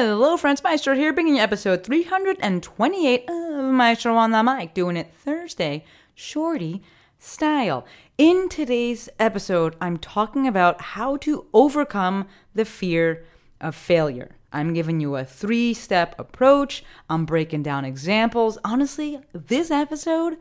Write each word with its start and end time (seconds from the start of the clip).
Hello, 0.00 0.36
friends. 0.36 0.62
Maestro 0.62 0.94
here, 0.94 1.12
bringing 1.12 1.34
you 1.34 1.42
episode 1.42 1.82
328 1.82 3.24
of 3.28 3.64
Maestro 3.64 4.14
on 4.14 4.30
the 4.30 4.44
Mic, 4.44 4.72
doing 4.72 4.96
it 4.96 5.12
Thursday, 5.12 5.84
shorty 6.14 6.82
style. 7.18 7.84
In 8.16 8.48
today's 8.48 9.08
episode, 9.18 9.74
I'm 9.80 9.98
talking 9.98 10.46
about 10.46 10.80
how 10.80 11.16
to 11.16 11.46
overcome 11.52 12.28
the 12.54 12.64
fear 12.64 13.24
of 13.60 13.74
failure. 13.74 14.36
I'm 14.52 14.72
giving 14.72 15.00
you 15.00 15.16
a 15.16 15.24
three 15.24 15.74
step 15.74 16.14
approach. 16.16 16.84
I'm 17.10 17.24
breaking 17.24 17.64
down 17.64 17.84
examples. 17.84 18.56
Honestly, 18.62 19.18
this 19.32 19.72
episode 19.72 20.36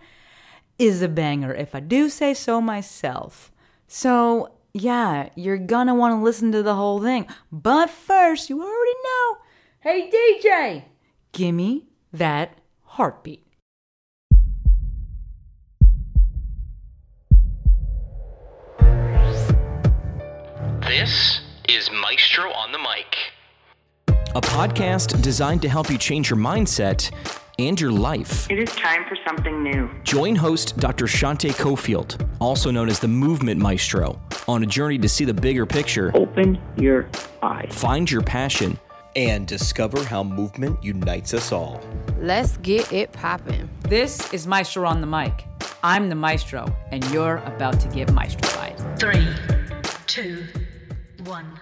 is 0.78 1.02
a 1.02 1.08
banger, 1.08 1.56
if 1.56 1.74
I 1.74 1.80
do 1.80 2.10
say 2.10 2.36
so 2.36 2.62
myself. 2.62 3.52
So, 3.88 4.52
yeah, 4.72 5.30
you're 5.34 5.58
gonna 5.58 5.96
wanna 5.96 6.22
listen 6.22 6.52
to 6.52 6.62
the 6.62 6.76
whole 6.76 7.02
thing. 7.02 7.26
But 7.52 7.90
first, 7.90 8.52
you 8.52 8.62
already 8.62 8.94
know 9.04 9.40
hey, 9.88 10.12
DJ, 10.12 10.84
gimme 11.32 11.86
that 12.12 12.58
heartbeat. 12.82 13.48
This 20.82 21.42
is 21.70 21.90
Maestro 21.92 22.52
on 22.52 22.72
the 22.72 22.80
Mic. 22.80 23.16
a 24.36 24.42
podcast 24.42 25.22
designed 25.22 25.62
to 25.62 25.70
help 25.70 25.90
you 25.90 25.98
change 25.98 26.30
your 26.30 26.38
mindset 26.38 27.12
and 27.60 27.80
your 27.80 27.92
life. 27.92 28.50
It 28.52 28.60
is 28.60 28.70
time 28.76 29.06
for 29.08 29.18
something 29.26 29.64
new. 29.64 29.90
Join 30.04 30.36
host 30.36 30.78
Dr. 30.78 31.06
Shante 31.06 31.52
Cofield, 31.52 32.28
also 32.40 32.72
known 32.72 32.90
as 32.90 33.00
the 33.00 33.08
Movement 33.08 33.60
Maestro, 33.60 34.22
on 34.48 34.64
a 34.64 34.66
journey 34.66 34.98
to 35.00 35.10
see 35.10 35.26
the 35.26 35.34
bigger 35.34 35.66
picture, 35.66 36.12
Open 36.14 36.60
your 36.78 37.10
eyes. 37.42 37.70
find 37.72 38.10
your 38.10 38.22
passion, 38.22 38.78
and 39.18 39.48
discover 39.48 40.04
how 40.04 40.24
movement 40.24 40.82
unites 40.84 41.34
us 41.34 41.52
all. 41.52 41.82
Let's 42.20 42.58
get 42.58 42.94
it 42.94 43.12
poppin'. 43.12 43.68
This 43.90 44.32
is 44.32 44.46
Maestro 44.46 44.88
on 44.88 45.02
the 45.02 45.08
Mic. 45.08 45.44
I'm 45.84 46.08
the 46.08 46.16
Maestro, 46.16 46.68
and 46.92 47.04
you're 47.10 47.38
about 47.38 47.80
to 47.80 47.88
get 47.88 48.10
maestrofied. 48.10 48.78
Three, 49.00 49.28
two, 50.06 50.44
one. 51.26 51.60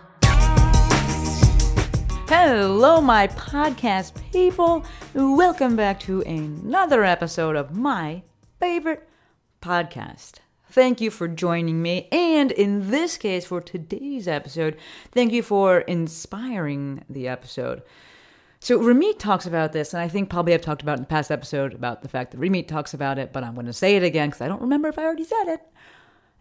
Hello, 2.27 2.99
my 2.99 3.27
podcast 3.27 4.15
people. 4.33 4.83
Welcome 5.13 5.77
back 5.77 6.01
to 6.01 6.23
another 6.23 7.05
episode 7.05 7.55
of 7.55 7.73
my 7.73 8.23
favorite 8.59 9.07
podcast. 9.61 10.39
Thank 10.75 10.99
you 10.99 11.09
for 11.09 11.29
joining 11.29 11.81
me. 11.81 12.09
And 12.11 12.51
in 12.51 12.91
this 12.91 13.15
case, 13.15 13.45
for 13.45 13.61
today's 13.61 14.27
episode, 14.27 14.75
thank 15.13 15.31
you 15.31 15.41
for 15.41 15.79
inspiring 15.79 17.05
the 17.09 17.29
episode. 17.29 17.81
So, 18.59 18.77
Ramit 18.79 19.17
talks 19.17 19.45
about 19.45 19.71
this, 19.71 19.93
and 19.93 20.03
I 20.03 20.09
think 20.09 20.29
probably 20.29 20.53
I've 20.53 20.59
talked 20.59 20.81
about 20.81 20.97
in 20.97 21.03
the 21.03 21.07
past 21.07 21.31
episode 21.31 21.73
about 21.73 22.01
the 22.01 22.09
fact 22.09 22.31
that 22.31 22.41
Ramit 22.41 22.67
talks 22.67 22.93
about 22.93 23.17
it, 23.17 23.31
but 23.31 23.41
I'm 23.41 23.53
going 23.53 23.67
to 23.67 23.71
say 23.71 23.95
it 23.95 24.03
again 24.03 24.27
because 24.27 24.41
I 24.41 24.49
don't 24.49 24.61
remember 24.61 24.89
if 24.89 24.99
I 24.99 25.03
already 25.03 25.23
said 25.23 25.45
it. 25.45 25.61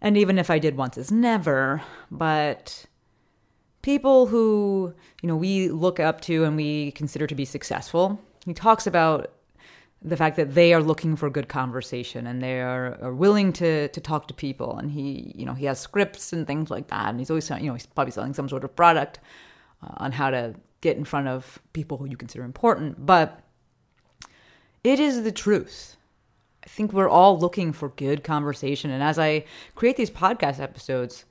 And 0.01 0.17
even 0.17 0.37
if 0.37 0.49
I 0.49 0.59
did 0.59 0.75
once, 0.75 0.97
it's 0.97 1.11
never. 1.11 1.81
But 2.11 2.87
people 3.83 4.25
who 4.25 4.93
you 5.21 5.27
know 5.29 5.37
we 5.37 5.69
look 5.69 6.01
up 6.01 6.19
to 6.19 6.43
and 6.43 6.57
we 6.57 6.91
consider 6.91 7.25
to 7.25 7.35
be 7.35 7.45
successful 7.45 8.19
he 8.45 8.53
talks 8.53 8.87
about 8.87 9.31
the 10.05 10.17
fact 10.17 10.37
that 10.37 10.53
they 10.53 10.73
are 10.73 10.81
looking 10.81 11.15
for 11.15 11.29
good 11.29 11.49
conversation 11.49 12.27
and 12.27 12.41
they 12.41 12.61
are, 12.61 12.97
are 13.01 13.13
willing 13.13 13.51
to 13.53 13.87
to 13.89 13.99
talk 13.99 14.27
to 14.27 14.33
people 14.33 14.77
and 14.77 14.91
he 14.91 15.33
you 15.35 15.45
know 15.45 15.53
he 15.53 15.65
has 15.65 15.79
scripts 15.79 16.31
and 16.31 16.45
things 16.45 16.69
like 16.69 16.87
that 16.87 17.09
and 17.09 17.19
he's 17.19 17.29
always 17.29 17.49
you 17.49 17.67
know 17.67 17.73
he's 17.73 17.85
probably 17.85 18.11
selling 18.11 18.33
some 18.33 18.47
sort 18.47 18.63
of 18.63 18.75
product 18.75 19.19
uh, 19.83 19.93
on 19.97 20.11
how 20.11 20.29
to 20.29 20.53
get 20.81 20.95
in 20.95 21.03
front 21.03 21.27
of 21.27 21.59
people 21.73 21.97
who 21.97 22.05
you 22.05 22.15
consider 22.15 22.43
important 22.43 23.05
but 23.05 23.41
it 24.83 24.99
is 24.99 25.23
the 25.23 25.31
truth 25.31 25.95
I 26.65 26.67
think 26.67 26.93
we're 26.93 27.09
all 27.09 27.37
looking 27.37 27.73
for 27.73 27.89
good 27.89 28.23
conversation. 28.23 28.89
And 28.89 29.03
as 29.03 29.19
I 29.19 29.45
create 29.75 29.97
these 29.97 30.09
podcast 30.09 30.59
episodes, 30.59 31.25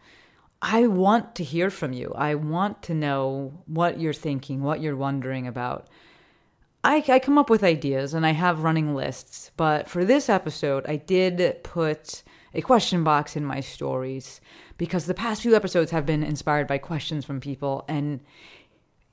I 0.63 0.87
want 0.87 1.35
to 1.35 1.45
hear 1.45 1.71
from 1.71 1.93
you. 1.93 2.13
I 2.15 2.37
want 2.37 2.83
to 2.85 2.95
know 2.95 3.53
what 3.67 4.01
you're 4.01 4.13
thinking, 4.13 4.63
what 4.63 4.81
you're 4.81 4.97
wondering 4.97 5.49
about. 5.49 5.89
I, 6.85 7.03
I 7.09 7.19
come 7.19 7.39
up 7.39 7.49
with 7.49 7.65
ideas 7.65 8.13
and 8.13 8.27
I 8.27 8.33
have 8.33 8.63
running 8.63 8.95
lists, 8.95 9.51
but 9.57 9.89
for 9.89 10.05
this 10.05 10.29
episode, 10.29 10.85
I 10.87 10.97
did 10.97 11.65
put 11.65 12.23
a 12.53 12.61
question 12.61 13.03
box 13.03 13.37
in 13.37 13.45
my 13.45 13.61
stories 13.61 14.41
because 14.77 15.07
the 15.07 15.15
past 15.15 15.41
few 15.41 15.57
episodes 15.57 15.91
have 15.93 16.05
been 16.05 16.23
inspired 16.23 16.67
by 16.67 16.77
questions 16.77 17.25
from 17.25 17.41
people. 17.41 17.87
And, 17.89 18.21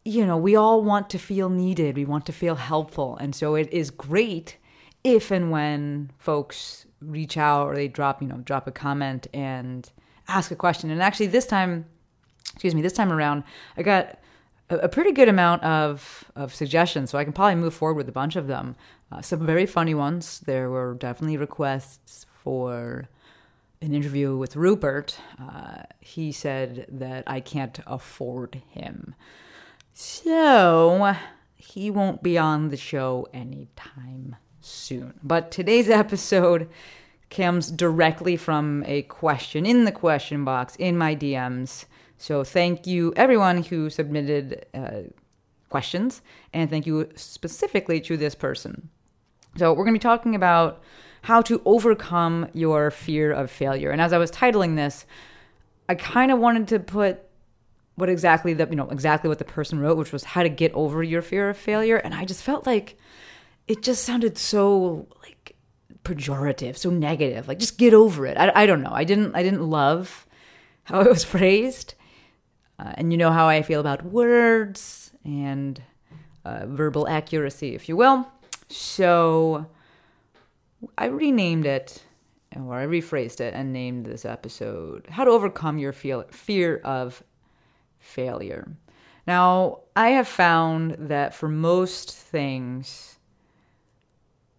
you 0.03 0.25
know, 0.25 0.35
we 0.35 0.55
all 0.55 0.83
want 0.83 1.09
to 1.11 1.17
feel 1.17 1.49
needed, 1.49 1.95
we 1.95 2.03
want 2.03 2.25
to 2.25 2.33
feel 2.33 2.55
helpful. 2.55 3.15
And 3.17 3.33
so 3.33 3.55
it 3.55 3.71
is 3.71 3.89
great 3.89 4.57
if 5.05 5.31
and 5.31 5.49
when 5.49 6.11
folks 6.19 6.85
reach 6.99 7.37
out 7.37 7.67
or 7.67 7.75
they 7.75 7.87
drop, 7.87 8.21
you 8.21 8.27
know, 8.27 8.37
drop 8.37 8.67
a 8.67 8.71
comment 8.71 9.27
and 9.33 9.89
ask 10.27 10.51
a 10.51 10.55
question. 10.57 10.91
And 10.91 11.01
actually, 11.01 11.27
this 11.27 11.47
time, 11.47 11.85
excuse 12.51 12.75
me, 12.75 12.81
this 12.81 12.93
time 12.93 13.13
around, 13.13 13.45
I 13.77 13.83
got 13.83 14.19
a, 14.71 14.89
pretty 14.89 15.11
good 15.11 15.29
amount 15.29 15.63
of 15.63 16.25
of 16.35 16.53
suggestions, 16.53 17.09
so 17.09 17.17
I 17.17 17.23
can 17.23 17.33
probably 17.33 17.55
move 17.55 17.73
forward 17.73 17.95
with 17.95 18.09
a 18.09 18.13
bunch 18.13 18.35
of 18.35 18.47
them. 18.47 18.75
Uh, 19.11 19.21
some 19.21 19.45
very 19.45 19.65
funny 19.65 19.93
ones. 19.93 20.39
There 20.39 20.69
were 20.69 20.93
definitely 20.93 21.37
requests 21.37 22.25
for 22.43 23.09
an 23.81 23.93
interview 23.93 24.37
with 24.37 24.55
Rupert. 24.55 25.17
Uh, 25.39 25.83
he 25.99 26.31
said 26.31 26.85
that 26.89 27.23
I 27.27 27.39
can't 27.39 27.79
afford 27.85 28.61
him, 28.69 29.15
so 29.93 31.15
he 31.55 31.91
won't 31.91 32.23
be 32.23 32.37
on 32.37 32.69
the 32.69 32.77
show 32.77 33.27
anytime 33.33 34.35
soon. 34.59 35.13
But 35.23 35.51
today's 35.51 35.89
episode 36.03 36.69
comes 37.29 37.71
directly 37.71 38.35
from 38.35 38.83
a 38.85 39.03
question 39.03 39.65
in 39.65 39.85
the 39.85 39.91
question 39.91 40.43
box 40.45 40.75
in 40.75 40.97
my 40.97 41.15
DMs. 41.15 41.85
So 42.21 42.43
thank 42.43 42.85
you 42.85 43.13
everyone 43.15 43.63
who 43.63 43.89
submitted 43.89 44.67
uh, 44.75 45.09
questions, 45.69 46.21
and 46.53 46.69
thank 46.69 46.85
you 46.85 47.09
specifically 47.15 47.99
to 48.01 48.15
this 48.15 48.35
person. 48.35 48.89
So 49.57 49.73
we're 49.73 49.85
going 49.85 49.95
to 49.95 49.99
be 49.99 50.03
talking 50.03 50.35
about 50.35 50.83
how 51.23 51.41
to 51.41 51.63
overcome 51.65 52.47
your 52.53 52.91
fear 52.91 53.31
of 53.31 53.49
failure. 53.49 53.89
And 53.89 53.99
as 53.99 54.13
I 54.13 54.19
was 54.19 54.29
titling 54.29 54.75
this, 54.75 55.07
I 55.89 55.95
kind 55.95 56.31
of 56.31 56.37
wanted 56.37 56.67
to 56.67 56.79
put 56.79 57.27
what 57.95 58.07
exactly 58.07 58.53
the 58.53 58.67
you 58.69 58.75
know 58.75 58.89
exactly 58.89 59.27
what 59.27 59.39
the 59.39 59.43
person 59.43 59.79
wrote, 59.79 59.97
which 59.97 60.13
was 60.13 60.23
how 60.23 60.43
to 60.43 60.49
get 60.49 60.71
over 60.73 61.01
your 61.01 61.23
fear 61.23 61.49
of 61.49 61.57
failure. 61.57 61.97
And 61.97 62.13
I 62.13 62.25
just 62.25 62.43
felt 62.43 62.67
like 62.67 62.99
it 63.67 63.81
just 63.81 64.05
sounded 64.05 64.37
so 64.37 65.07
like 65.23 65.55
pejorative, 66.03 66.77
so 66.77 66.91
negative. 66.91 67.47
Like 67.47 67.57
just 67.57 67.79
get 67.79 67.95
over 67.95 68.27
it. 68.27 68.37
I, 68.37 68.51
I 68.53 68.65
don't 68.67 68.83
know. 68.83 68.93
I 68.93 69.05
didn't 69.05 69.35
I 69.35 69.41
didn't 69.41 69.67
love 69.67 70.27
how 70.83 71.01
it 71.01 71.09
was 71.09 71.23
phrased, 71.23 71.95
uh, 72.81 72.93
and 72.95 73.11
you 73.11 73.17
know 73.17 73.31
how 73.31 73.47
I 73.47 73.61
feel 73.61 73.79
about 73.79 74.03
words 74.03 75.11
and 75.23 75.81
uh, 76.45 76.65
verbal 76.65 77.07
accuracy, 77.07 77.75
if 77.75 77.87
you 77.87 77.95
will. 77.95 78.27
So 78.69 79.67
I 80.97 81.05
renamed 81.05 81.65
it, 81.65 82.03
or 82.55 82.73
I 82.79 82.85
rephrased 82.85 83.39
it, 83.39 83.53
and 83.53 83.71
named 83.71 84.05
this 84.05 84.25
episode 84.25 85.05
"How 85.09 85.25
to 85.25 85.31
Overcome 85.31 85.77
Your 85.77 85.93
Feel- 85.93 86.25
Fear 86.31 86.77
of 86.77 87.23
Failure." 87.99 88.67
Now, 89.27 89.81
I 89.95 90.09
have 90.09 90.27
found 90.27 90.95
that 90.97 91.35
for 91.35 91.47
most 91.47 92.11
things, 92.11 93.19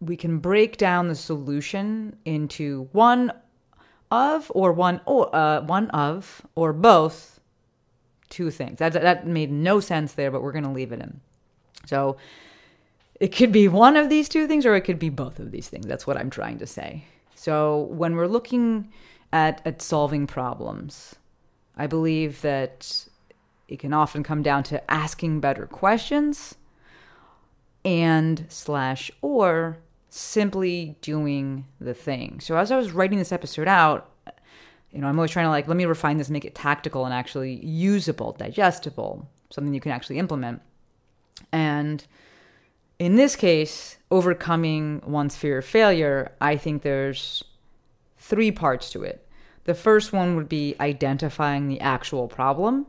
we 0.00 0.16
can 0.16 0.38
break 0.38 0.76
down 0.76 1.08
the 1.08 1.16
solution 1.16 2.16
into 2.24 2.88
one 2.92 3.32
of 4.12 4.52
or 4.54 4.72
one 4.72 5.00
or 5.06 5.34
uh, 5.34 5.62
one 5.62 5.90
of 5.90 6.42
or 6.54 6.72
both 6.72 7.40
two 8.32 8.50
things. 8.50 8.78
That 8.78 8.94
that 8.94 9.26
made 9.26 9.52
no 9.52 9.78
sense 9.78 10.14
there, 10.14 10.30
but 10.30 10.42
we're 10.42 10.52
going 10.52 10.64
to 10.64 10.70
leave 10.70 10.90
it 10.90 11.00
in. 11.00 11.20
So 11.86 12.16
it 13.20 13.28
could 13.28 13.52
be 13.52 13.68
one 13.68 13.96
of 13.96 14.08
these 14.08 14.28
two 14.28 14.48
things 14.48 14.66
or 14.66 14.74
it 14.74 14.80
could 14.80 14.98
be 14.98 15.10
both 15.10 15.38
of 15.38 15.52
these 15.52 15.68
things. 15.68 15.86
That's 15.86 16.06
what 16.06 16.16
I'm 16.16 16.30
trying 16.30 16.58
to 16.58 16.66
say. 16.66 17.04
So 17.36 17.82
when 17.82 18.16
we're 18.16 18.26
looking 18.26 18.90
at 19.32 19.60
at 19.64 19.82
solving 19.82 20.26
problems, 20.26 21.14
I 21.76 21.86
believe 21.86 22.40
that 22.40 23.06
it 23.68 23.78
can 23.78 23.92
often 23.92 24.22
come 24.22 24.42
down 24.42 24.64
to 24.64 24.90
asking 24.90 25.40
better 25.40 25.66
questions 25.66 26.56
and 27.84 28.46
slash 28.48 29.10
or 29.20 29.78
simply 30.08 30.96
doing 31.00 31.66
the 31.80 31.94
thing. 31.94 32.40
So 32.40 32.56
as 32.56 32.70
I 32.70 32.76
was 32.76 32.92
writing 32.92 33.18
this 33.18 33.32
episode 33.32 33.68
out, 33.68 34.11
you 34.92 35.00
know, 35.00 35.06
I'm 35.06 35.18
always 35.18 35.30
trying 35.30 35.46
to 35.46 35.50
like 35.50 35.68
let 35.68 35.76
me 35.76 35.84
refine 35.84 36.18
this, 36.18 36.30
make 36.30 36.44
it 36.44 36.54
tactical 36.54 37.04
and 37.04 37.14
actually 37.14 37.64
usable, 37.64 38.32
digestible, 38.32 39.28
something 39.50 39.74
you 39.74 39.80
can 39.80 39.92
actually 39.92 40.18
implement. 40.18 40.60
And 41.50 42.04
in 42.98 43.16
this 43.16 43.34
case, 43.34 43.96
overcoming 44.10 45.02
one's 45.04 45.36
fear 45.36 45.58
of 45.58 45.64
failure, 45.64 46.32
I 46.40 46.56
think 46.56 46.82
there's 46.82 47.42
three 48.18 48.52
parts 48.52 48.90
to 48.90 49.02
it. 49.02 49.26
The 49.64 49.74
first 49.74 50.12
one 50.12 50.36
would 50.36 50.48
be 50.48 50.76
identifying 50.80 51.68
the 51.68 51.80
actual 51.80 52.28
problem. 52.28 52.86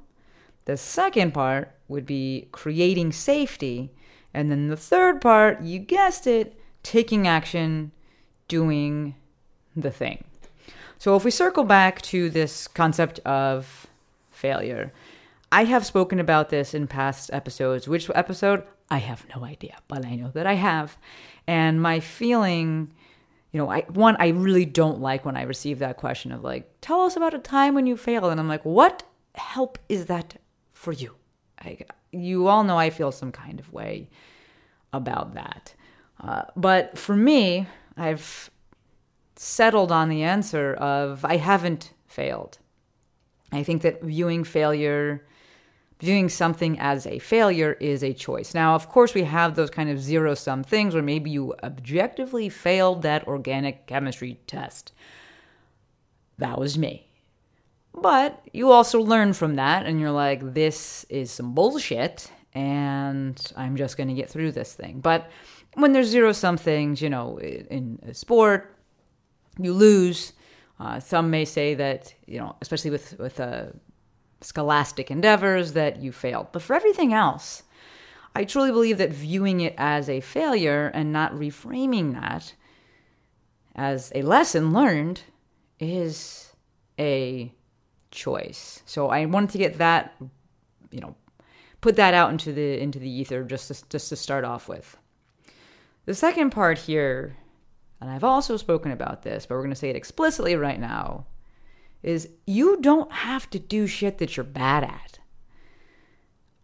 The 0.65 0.77
second 0.77 1.33
part 1.33 1.71
would 1.87 2.05
be 2.05 2.47
creating 2.51 3.11
safety. 3.11 3.93
And 4.33 4.51
then 4.51 4.67
the 4.67 4.77
third 4.77 5.21
part, 5.21 5.61
you 5.61 5.79
guessed 5.79 6.27
it, 6.27 6.59
taking 6.81 7.27
action, 7.27 7.91
doing 8.47 9.15
the 9.75 9.91
thing. 9.91 10.23
So 11.03 11.17
if 11.17 11.25
we 11.25 11.31
circle 11.31 11.65
back 11.65 12.01
to 12.03 12.29
this 12.29 12.65
concept 12.65 13.19
of 13.25 13.87
failure, 14.31 14.93
I 15.51 15.65
have 15.65 15.85
spoken 15.85 16.17
about 16.17 16.47
this 16.47 16.73
in 16.73 16.87
past 16.87 17.29
episodes. 17.33 17.89
Which 17.89 18.09
episode? 18.15 18.63
I 18.89 18.99
have 18.99 19.25
no 19.35 19.43
idea, 19.43 19.75
but 19.89 20.05
I 20.05 20.15
know 20.15 20.29
that 20.29 20.47
I 20.47 20.53
have. 20.53 20.97
And 21.45 21.81
my 21.81 21.99
feeling, 21.99 22.93
you 23.51 23.57
know, 23.57 23.69
I 23.69 23.81
one 23.89 24.15
I 24.17 24.29
really 24.29 24.63
don't 24.63 25.01
like 25.01 25.25
when 25.25 25.35
I 25.35 25.41
receive 25.41 25.79
that 25.79 25.97
question 25.97 26.31
of 26.31 26.41
like, 26.41 26.71
tell 26.79 27.01
us 27.01 27.17
about 27.17 27.33
a 27.33 27.39
time 27.39 27.75
when 27.75 27.85
you 27.85 27.97
failed, 27.97 28.31
and 28.31 28.39
I'm 28.39 28.47
like, 28.47 28.63
what 28.63 29.03
help 29.35 29.77
is 29.89 30.05
that 30.05 30.35
for 30.71 30.93
you? 30.93 31.15
I, 31.59 31.79
you 32.13 32.47
all 32.47 32.63
know 32.63 32.77
I 32.77 32.91
feel 32.91 33.11
some 33.11 33.33
kind 33.33 33.59
of 33.59 33.73
way 33.73 34.07
about 34.93 35.33
that. 35.33 35.73
Uh, 36.21 36.43
but 36.55 36.97
for 36.97 37.17
me, 37.17 37.67
I've 37.97 38.49
settled 39.35 39.91
on 39.91 40.09
the 40.09 40.23
answer 40.23 40.73
of 40.73 41.25
I 41.25 41.37
haven't 41.37 41.93
failed. 42.07 42.59
I 43.51 43.63
think 43.63 43.81
that 43.83 44.01
viewing 44.03 44.43
failure, 44.43 45.25
viewing 45.99 46.29
something 46.29 46.79
as 46.79 47.05
a 47.05 47.19
failure 47.19 47.77
is 47.79 48.03
a 48.03 48.13
choice. 48.13 48.53
Now, 48.53 48.75
of 48.75 48.89
course, 48.89 49.13
we 49.13 49.23
have 49.23 49.55
those 49.55 49.69
kind 49.69 49.89
of 49.89 49.99
zero 49.99 50.33
sum 50.33 50.63
things 50.63 50.93
where 50.93 51.03
maybe 51.03 51.29
you 51.29 51.53
objectively 51.63 52.49
failed 52.49 53.03
that 53.03 53.27
organic 53.27 53.85
chemistry 53.85 54.39
test. 54.47 54.91
That 56.37 56.59
was 56.59 56.77
me. 56.77 57.07
But 57.93 58.41
you 58.53 58.71
also 58.71 58.99
learn 58.99 59.33
from 59.33 59.55
that 59.55 59.85
and 59.85 59.99
you're 59.99 60.11
like, 60.11 60.53
this 60.53 61.05
is 61.09 61.29
some 61.29 61.53
bullshit 61.53 62.31
and 62.55 63.53
I'm 63.55 63.75
just 63.77 63.97
going 63.97 64.09
to 64.09 64.15
get 64.15 64.29
through 64.29 64.51
this 64.51 64.73
thing. 64.73 64.99
But 64.99 65.29
when 65.75 65.93
there's 65.93 66.07
zero 66.07 66.31
sum 66.31 66.57
things, 66.57 67.01
you 67.01 67.09
know, 67.09 67.39
in 67.39 67.99
a 68.07 68.13
sport, 68.13 68.72
you 69.57 69.73
lose. 69.73 70.33
Uh, 70.79 70.99
some 70.99 71.29
may 71.29 71.45
say 71.45 71.75
that, 71.75 72.13
you 72.25 72.39
know, 72.39 72.55
especially 72.61 72.91
with, 72.91 73.17
with 73.19 73.39
uh, 73.39 73.65
scholastic 74.41 75.11
endeavors, 75.11 75.73
that 75.73 76.01
you 76.01 76.11
failed. 76.11 76.47
But 76.51 76.61
for 76.61 76.73
everything 76.73 77.13
else, 77.13 77.63
I 78.35 78.43
truly 78.43 78.71
believe 78.71 78.97
that 78.97 79.11
viewing 79.11 79.61
it 79.61 79.75
as 79.77 80.09
a 80.09 80.19
failure 80.19 80.91
and 80.93 81.13
not 81.13 81.33
reframing 81.33 82.13
that 82.13 82.53
as 83.75 84.11
a 84.15 84.21
lesson 84.23 84.73
learned 84.73 85.21
is 85.79 86.51
a 86.99 87.53
choice. 88.11 88.81
So 88.85 89.09
I 89.09 89.25
wanted 89.25 89.51
to 89.51 89.57
get 89.57 89.77
that, 89.77 90.15
you 90.91 90.99
know, 90.99 91.15
put 91.81 91.95
that 91.97 92.13
out 92.13 92.31
into 92.31 92.53
the 92.53 92.79
into 92.79 92.99
the 92.99 93.09
ether 93.09 93.43
just 93.43 93.67
to, 93.67 93.89
just 93.89 94.09
to 94.09 94.15
start 94.15 94.45
off 94.45 94.67
with. 94.67 94.97
The 96.05 96.13
second 96.13 96.51
part 96.51 96.77
here, 96.77 97.37
and 98.03 98.11
I've 98.11 98.25
also 98.25 98.57
spoken 98.57 98.91
about 98.91 99.21
this, 99.21 99.45
but 99.45 99.55
we're 99.55 99.61
going 99.61 99.69
to 99.69 99.77
say 99.77 99.89
it 99.89 99.95
explicitly 99.95 100.57
right 100.57 100.77
now, 100.77 101.25
is 102.01 102.27
you 102.45 102.81
don't 102.81 103.09
have 103.09 103.49
to 103.51 103.59
do 103.59 103.87
shit 103.87 104.17
that 104.17 104.35
you're 104.35 104.43
bad 104.43 104.83
at. 104.83 105.19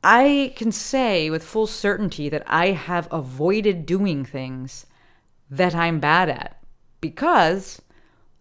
I 0.03 0.51
can 0.57 0.73
say 0.73 1.29
with 1.29 1.45
full 1.45 1.65
certainty 1.65 2.27
that 2.27 2.43
I 2.45 2.71
have 2.71 3.07
avoided 3.09 3.85
doing 3.85 4.25
things 4.25 4.85
that 5.49 5.73
I'm 5.73 6.01
bad 6.01 6.27
at 6.27 6.61
because 6.99 7.81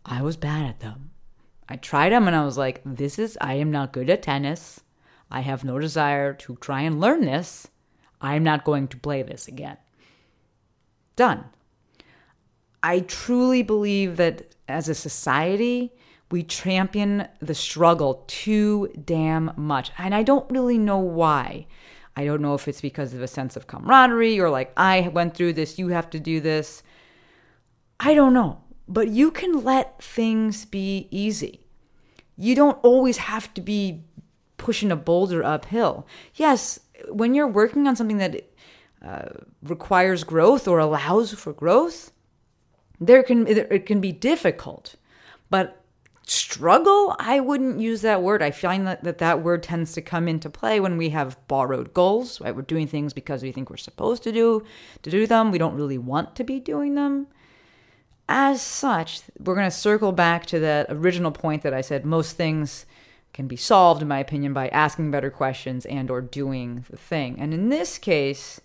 I 0.05 0.21
was 0.21 0.37
bad 0.37 0.67
at 0.67 0.81
them. 0.81 1.13
I 1.69 1.77
tried 1.77 2.11
them 2.11 2.27
and 2.27 2.35
I 2.35 2.45
was 2.45 2.59
like, 2.59 2.81
this 2.85 3.17
is, 3.17 3.39
I 3.41 3.55
am 3.55 3.71
not 3.71 3.93
good 3.93 4.11
at 4.11 4.25
tennis. 4.25 4.81
I 5.31 5.43
have 5.43 5.63
no 5.63 5.79
desire 5.79 6.35
to 6.35 6.57
try 6.57 6.81
and 6.81 7.01
learn 7.01 7.27
this. 7.27 7.69
I'm 8.21 8.43
not 8.43 8.65
going 8.65 8.89
to 8.89 8.97
play 8.97 9.23
this 9.23 9.47
again. 9.47 9.77
Done. 11.15 11.45
I 12.83 13.01
truly 13.01 13.63
believe 13.63 14.17
that 14.17 14.55
as 14.69 14.89
a 14.89 14.95
society, 14.95 15.93
we 16.31 16.43
champion 16.43 17.27
the 17.41 17.55
struggle 17.55 18.25
too 18.27 18.93
damn 19.05 19.53
much. 19.57 19.91
And 19.99 20.15
I 20.15 20.23
don't 20.23 20.51
really 20.51 20.79
know 20.79 20.99
why. 20.99 21.67
I 22.17 22.25
don't 22.25 22.43
know 22.43 22.55
if 22.55 22.69
it's 22.69 22.81
because 22.81 23.15
of 23.15 23.23
a 23.23 23.29
sense 23.29 23.57
of 23.57 23.67
camaraderie 23.67 24.41
or 24.41 24.51
like, 24.51 24.73
I 24.77 25.09
went 25.09 25.35
through 25.35 25.55
this, 25.55 25.79
you 25.79 25.89
have 25.89 26.11
to 26.11 26.21
do 26.21 26.41
this. 26.41 26.83
I 28.01 28.15
don't 28.15 28.35
know. 28.35 28.61
But 28.87 29.09
you 29.09 29.31
can 29.31 29.65
let 29.65 30.03
things 30.03 30.65
be 30.65 31.09
easy. 31.11 31.61
You 32.37 32.55
don't 32.55 32.79
always 32.83 33.19
have 33.19 33.53
to 33.55 33.61
be 33.61 34.05
pushing 34.57 34.91
a 34.91 34.97
boulder 34.97 35.45
uphill. 35.45 36.07
Yes, 36.35 36.81
when 37.09 37.35
you're 37.35 37.49
working 37.49 37.87
on 37.87 37.97
something 37.97 38.19
that 38.19 38.51
uh, 39.05 39.29
requires 39.63 40.25
growth 40.25 40.67
or 40.67 40.79
allows 40.79 41.33
for 41.33 41.53
growth, 41.53 42.13
there 43.01 43.23
can 43.23 43.47
it 43.47 43.87
can 43.87 44.01
be 44.01 44.13
difficult. 44.13 44.97
But 45.51 45.83
struggle, 46.31 47.17
I 47.19 47.41
wouldn't 47.41 47.81
use 47.81 48.03
that 48.03 48.23
word. 48.23 48.43
I 48.43 48.51
find 48.51 48.87
that, 48.87 49.03
that 49.05 49.19
that 49.19 49.43
word 49.43 49.63
tends 49.63 49.93
to 49.93 50.03
come 50.03 50.29
into 50.29 50.51
play 50.51 50.79
when 50.79 50.97
we 50.97 51.11
have 51.11 51.39
borrowed 51.49 51.95
goals, 51.95 52.41
right? 52.41 52.55
We're 52.55 52.63
doing 52.63 52.87
things 52.87 53.13
because 53.13 53.43
we 53.43 53.53
think 53.53 53.71
we're 53.71 53.77
supposed 53.77 54.23
to 54.25 54.33
do 54.33 54.65
to 55.03 55.11
do 55.11 55.27
them. 55.27 55.51
We 55.51 55.59
don't 55.59 55.77
really 55.77 55.99
want 55.99 56.37
to 56.37 56.45
be 56.45 56.61
doing 56.61 56.95
them. 56.95 57.29
As 58.29 58.61
such, 58.61 59.23
we're 59.39 59.55
going 59.55 59.71
to 59.71 59.71
circle 59.71 60.13
back 60.13 60.45
to 60.47 60.59
that 60.61 60.89
original 60.91 61.31
point 61.31 61.63
that 61.63 61.73
I 61.73 61.81
said 61.81 62.05
most 62.05 62.37
things 62.37 62.85
can 63.33 63.47
be 63.47 63.57
solved 63.57 64.03
in 64.03 64.09
my 64.09 64.19
opinion 64.19 64.53
by 64.53 64.69
asking 64.69 65.11
better 65.11 65.31
questions 65.31 65.87
and 65.87 66.11
or 66.11 66.21
doing 66.21 66.85
the 66.91 66.97
thing. 66.97 67.39
And 67.39 67.55
in 67.55 67.71
this 67.71 67.97
case, 67.97 68.61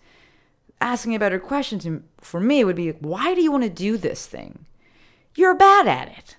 asking 0.83 1.15
a 1.15 1.19
better 1.19 1.39
question 1.39 2.03
for 2.19 2.39
me 2.39 2.63
would 2.63 2.75
be 2.75 2.91
why 2.91 3.33
do 3.33 3.41
you 3.41 3.51
want 3.51 3.63
to 3.63 3.69
do 3.69 3.97
this 3.97 4.27
thing? 4.27 4.65
You're 5.35 5.55
bad 5.55 5.87
at 5.87 6.09
it. 6.09 6.37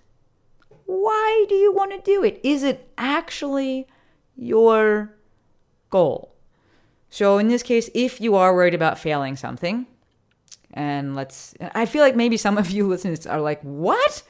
Why 0.84 1.46
do 1.48 1.54
you 1.54 1.72
want 1.72 1.92
to 1.92 2.00
do 2.00 2.22
it? 2.22 2.40
Is 2.44 2.62
it 2.62 2.88
actually 2.98 3.88
your 4.36 5.14
goal? 5.90 6.34
So 7.08 7.38
in 7.38 7.48
this 7.48 7.62
case, 7.62 7.88
if 7.94 8.20
you 8.20 8.34
are 8.36 8.54
worried 8.54 8.74
about 8.74 8.98
failing 8.98 9.36
something, 9.36 9.86
and 10.74 11.14
let's 11.14 11.54
I 11.74 11.86
feel 11.86 12.02
like 12.02 12.16
maybe 12.16 12.36
some 12.36 12.58
of 12.58 12.70
you 12.70 12.86
listeners 12.88 13.26
are 13.26 13.40
like, 13.40 13.62
"What? 13.62 14.22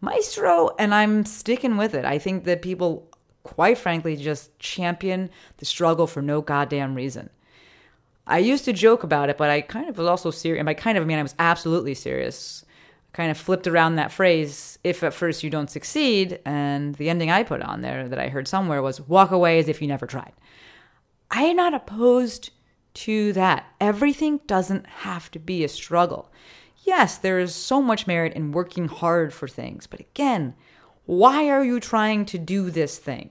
Maestro?" 0.00 0.70
and 0.78 0.94
I'm 0.94 1.24
sticking 1.24 1.76
with 1.76 1.94
it. 1.94 2.04
I 2.04 2.18
think 2.18 2.44
that 2.44 2.60
people 2.60 3.08
quite 3.44 3.78
frankly 3.78 4.16
just 4.16 4.56
champion 4.58 5.30
the 5.58 5.64
struggle 5.64 6.06
for 6.06 6.20
no 6.20 6.42
goddamn 6.42 6.94
reason. 6.94 7.30
I 8.26 8.38
used 8.38 8.64
to 8.66 8.72
joke 8.72 9.02
about 9.02 9.30
it, 9.30 9.36
but 9.36 9.50
I 9.50 9.60
kind 9.62 9.88
of 9.88 9.98
was 9.98 10.06
also 10.06 10.30
serious. 10.30 10.60
And 10.60 10.66
by 10.66 10.74
kind 10.74 10.96
of, 10.96 11.02
I 11.02 11.06
mean 11.06 11.18
I 11.18 11.22
was 11.22 11.34
absolutely 11.38 11.94
serious. 11.94 12.64
kind 13.12 13.30
of 13.30 13.36
flipped 13.36 13.66
around 13.66 13.96
that 13.96 14.12
phrase, 14.12 14.78
if 14.84 15.02
at 15.02 15.14
first 15.14 15.42
you 15.42 15.50
don't 15.50 15.70
succeed, 15.70 16.40
and 16.44 16.94
the 16.94 17.10
ending 17.10 17.30
I 17.30 17.42
put 17.42 17.60
on 17.62 17.82
there 17.82 18.08
that 18.08 18.18
I 18.18 18.28
heard 18.28 18.48
somewhere 18.48 18.82
was 18.82 19.00
walk 19.00 19.30
away 19.30 19.58
as 19.58 19.68
if 19.68 19.82
you 19.82 19.88
never 19.88 20.06
tried. 20.06 20.32
I 21.30 21.42
am 21.44 21.56
not 21.56 21.74
opposed 21.74 22.50
to 22.94 23.32
that. 23.34 23.66
Everything 23.80 24.40
doesn't 24.46 24.86
have 24.86 25.30
to 25.32 25.38
be 25.38 25.64
a 25.64 25.68
struggle. 25.68 26.30
Yes, 26.84 27.18
there 27.18 27.38
is 27.38 27.54
so 27.54 27.80
much 27.80 28.06
merit 28.06 28.32
in 28.34 28.52
working 28.52 28.88
hard 28.88 29.32
for 29.32 29.46
things, 29.46 29.86
but 29.86 30.00
again, 30.00 30.54
why 31.04 31.48
are 31.48 31.64
you 31.64 31.80
trying 31.80 32.24
to 32.26 32.38
do 32.38 32.70
this 32.70 32.98
thing? 32.98 33.30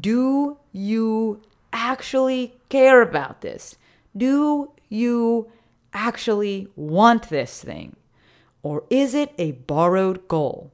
Do 0.00 0.58
you 0.72 1.42
actually 1.72 2.54
care 2.68 3.00
about 3.00 3.40
this? 3.40 3.76
Do 4.16 4.72
you 4.88 5.50
actually 5.92 6.68
want 6.76 7.28
this 7.28 7.62
thing? 7.62 7.96
Or 8.62 8.84
is 8.90 9.14
it 9.14 9.32
a 9.38 9.52
borrowed 9.52 10.28
goal? 10.28 10.70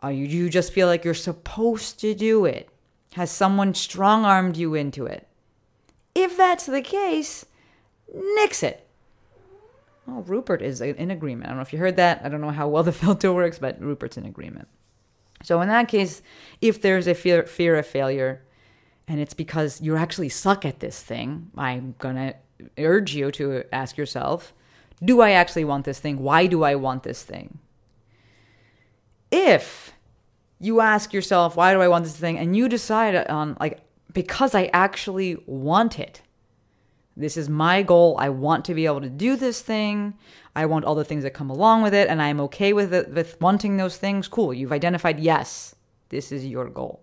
Are 0.00 0.12
you, 0.12 0.26
do 0.26 0.36
you 0.36 0.50
just 0.50 0.72
feel 0.72 0.86
like 0.86 1.04
you're 1.04 1.14
supposed 1.14 2.00
to 2.00 2.14
do 2.14 2.44
it? 2.44 2.68
Has 3.14 3.30
someone 3.30 3.74
strong 3.74 4.24
armed 4.24 4.56
you 4.56 4.74
into 4.74 5.06
it? 5.06 5.28
If 6.14 6.36
that's 6.36 6.66
the 6.66 6.82
case, 6.82 7.46
nix 8.12 8.62
it. 8.62 8.86
Well, 10.06 10.22
Rupert 10.22 10.62
is 10.62 10.80
in 10.80 11.10
agreement. 11.10 11.46
I 11.46 11.48
don't 11.50 11.58
know 11.58 11.62
if 11.62 11.72
you 11.72 11.78
heard 11.78 11.96
that. 11.96 12.22
I 12.24 12.28
don't 12.28 12.40
know 12.40 12.50
how 12.50 12.68
well 12.68 12.82
the 12.82 12.92
filter 12.92 13.32
works, 13.32 13.58
but 13.58 13.80
Rupert's 13.80 14.16
in 14.16 14.26
agreement. 14.26 14.68
So 15.42 15.60
in 15.60 15.68
that 15.68 15.88
case, 15.88 16.22
if 16.60 16.80
there's 16.82 17.06
a 17.06 17.14
fear, 17.14 17.44
fear 17.44 17.76
of 17.76 17.86
failure, 17.86 18.42
and 19.08 19.20
it's 19.20 19.34
because 19.34 19.80
you 19.80 19.96
actually 19.96 20.28
suck 20.28 20.64
at 20.64 20.80
this 20.80 21.02
thing, 21.02 21.50
I'm 21.56 21.94
gonna 21.98 22.34
urge 22.78 23.14
you 23.14 23.30
to 23.32 23.64
ask 23.72 23.96
yourself, 23.96 24.52
do 25.04 25.20
I 25.20 25.32
actually 25.32 25.64
want 25.64 25.84
this 25.84 25.98
thing? 25.98 26.18
Why 26.18 26.46
do 26.46 26.62
I 26.62 26.74
want 26.74 27.02
this 27.02 27.22
thing? 27.22 27.58
If 29.30 29.92
you 30.60 30.80
ask 30.80 31.12
yourself, 31.12 31.56
why 31.56 31.72
do 31.72 31.80
I 31.80 31.88
want 31.88 32.04
this 32.04 32.16
thing? 32.16 32.38
And 32.38 32.54
you 32.54 32.68
decide 32.68 33.16
on, 33.28 33.56
like, 33.58 33.80
because 34.12 34.54
I 34.54 34.70
actually 34.72 35.42
want 35.46 35.98
it. 35.98 36.22
This 37.16 37.36
is 37.36 37.48
my 37.48 37.82
goal. 37.82 38.16
I 38.18 38.28
want 38.28 38.64
to 38.66 38.74
be 38.74 38.86
able 38.86 39.00
to 39.00 39.10
do 39.10 39.36
this 39.36 39.60
thing. 39.60 40.14
I 40.54 40.66
want 40.66 40.84
all 40.84 40.94
the 40.94 41.04
things 41.04 41.24
that 41.24 41.34
come 41.34 41.50
along 41.50 41.82
with 41.82 41.94
it, 41.94 42.08
and 42.08 42.22
I'm 42.22 42.40
okay 42.40 42.72
with 42.72 42.92
it 42.94 43.10
with 43.12 43.40
wanting 43.40 43.76
those 43.76 43.96
things. 43.96 44.28
Cool. 44.28 44.54
You've 44.54 44.72
identified, 44.72 45.18
yes, 45.18 45.74
this 46.10 46.30
is 46.30 46.46
your 46.46 46.68
goal. 46.68 47.02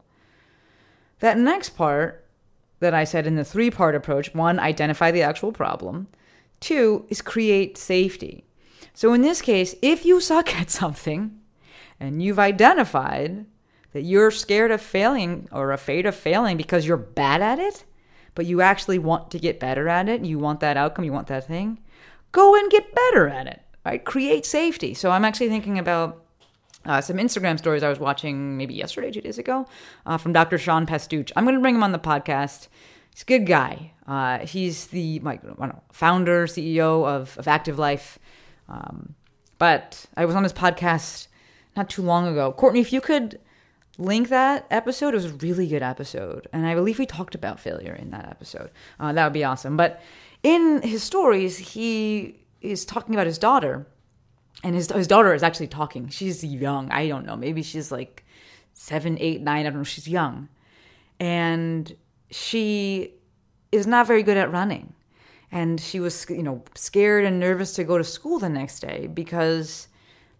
That 1.20 1.38
next 1.38 1.70
part, 1.72 2.26
that 2.80 2.94
I 2.94 3.04
said 3.04 3.28
in 3.28 3.36
the 3.36 3.46
three 3.46 3.70
part 3.70 3.96
approach 3.96 4.34
one, 4.34 4.60
identify 4.60 5.12
the 5.12 5.22
actual 5.22 5.52
problem, 5.52 6.08
two, 6.60 7.06
is 7.10 7.22
create 7.22 7.78
safety. 7.78 8.46
So 8.94 9.14
in 9.14 9.22
this 9.22 9.42
case, 9.42 9.76
if 9.82 10.06
you 10.06 10.20
suck 10.20 10.56
at 10.60 10.70
something 10.70 11.40
and 12.00 12.22
you've 12.22 12.40
identified 12.40 13.46
that 13.94 14.02
you're 14.02 14.32
scared 14.32 14.72
of 14.72 14.82
failing 14.82 15.48
or 15.52 15.72
afraid 15.72 16.06
of 16.06 16.16
failing 16.16 16.58
because 16.58 16.86
you're 16.86 16.98
bad 16.98 17.42
at 17.42 17.60
it, 17.60 17.86
but 18.36 18.46
you 18.46 18.62
actually 18.62 19.00
want 19.00 19.32
to 19.32 19.40
get 19.40 19.60
better 19.60 19.90
at 19.90 20.08
it, 20.08 20.24
you 20.24 20.38
want 20.38 20.60
that 20.60 20.78
outcome, 20.78 21.06
you 21.06 21.12
want 21.12 21.28
that 21.28 21.48
thing, 21.48 21.80
go 22.32 22.56
and 22.56 22.70
get 22.72 22.94
better 22.94 23.28
at 23.28 23.48
it, 23.48 23.62
right? 23.86 24.06
Create 24.06 24.46
safety. 24.46 24.94
So 24.94 25.12
I'm 25.12 25.26
actually 25.26 25.50
thinking 25.50 25.80
about 25.80 26.24
uh, 26.86 27.02
some 27.02 27.18
Instagram 27.18 27.58
stories 27.58 27.84
I 27.84 27.90
was 27.90 28.00
watching 28.00 28.58
maybe 28.58 28.74
yesterday, 28.74 29.12
two 29.12 29.22
days 29.22 29.38
ago, 29.38 29.68
uh, 30.06 30.18
from 30.18 30.34
Dr. 30.34 30.58
Sean 30.58 30.86
Pastuch. 30.86 31.32
I'm 31.36 31.44
going 31.44 31.56
to 31.56 31.62
bring 31.62 31.76
him 31.76 31.84
on 31.84 31.92
the 31.92 32.00
podcast. 32.00 32.68
He's 33.14 33.24
a 33.24 33.26
good 33.26 33.46
guy. 33.46 33.92
Uh, 34.08 34.40
he's 34.40 34.88
the 34.88 35.20
like, 35.20 35.42
founder, 35.92 36.48
CEO 36.48 37.06
of, 37.06 37.38
of 37.38 37.48
Active 37.48 37.78
Life. 37.78 38.18
Um, 38.68 39.16
but 39.58 40.06
I 40.16 40.26
was 40.26 40.36
on 40.36 40.44
his 40.44 40.54
podcast 40.54 41.28
not 41.76 41.90
too 41.90 42.02
long 42.02 42.28
ago. 42.28 42.52
Courtney, 42.52 42.80
if 42.80 42.94
you 42.94 43.02
could 43.02 43.40
link 43.98 44.30
that 44.30 44.66
episode, 44.72 45.10
it 45.10 45.18
was 45.18 45.26
a 45.26 45.34
really 45.34 45.68
good 45.68 45.84
episode. 45.84 46.48
And 46.54 46.66
I 46.66 46.74
believe 46.74 46.98
we 46.98 47.06
talked 47.06 47.36
about 47.36 47.60
failure 47.60 47.94
in 47.94 48.12
that 48.12 48.26
episode. 48.30 48.72
Uh, 49.00 49.12
that 49.14 49.24
would 49.26 49.34
be 49.34 49.44
awesome. 49.44 49.76
But 49.76 50.02
in 50.42 50.82
his 50.82 51.04
stories, 51.04 51.58
he 51.58 52.40
is 52.62 52.86
talking 52.86 53.14
about 53.14 53.28
his 53.28 53.38
daughter 53.38 53.86
and 54.64 54.76
his 54.76 54.92
his 54.92 55.08
daughter 55.08 55.34
is 55.34 55.44
actually 55.44 55.68
talking. 55.68 56.10
She's 56.10 56.44
young. 56.44 56.92
I 56.92 57.08
don't 57.08 57.26
know. 57.26 57.36
Maybe 57.36 57.64
she's 57.64 57.92
like 57.92 58.26
seven, 58.74 59.18
eight, 59.20 59.42
nine. 59.42 59.66
I 59.66 59.70
don't 59.70 59.80
know. 59.80 59.84
She's 59.84 60.08
young, 60.08 60.50
and 61.20 61.96
she 62.32 63.14
is 63.72 63.88
not 63.88 64.08
very 64.08 64.24
good 64.24 64.38
at 64.38 64.52
running. 64.52 64.94
And 65.52 65.82
she 65.82 66.00
was, 66.00 66.28
you 66.30 66.44
know, 66.44 66.64
scared 66.76 67.26
and 67.26 67.40
nervous 67.40 67.74
to 67.74 67.84
go 67.84 67.98
to 67.98 68.04
school 68.04 68.38
the 68.38 68.50
next 68.50 68.82
day 68.82 69.08
because 69.08 69.88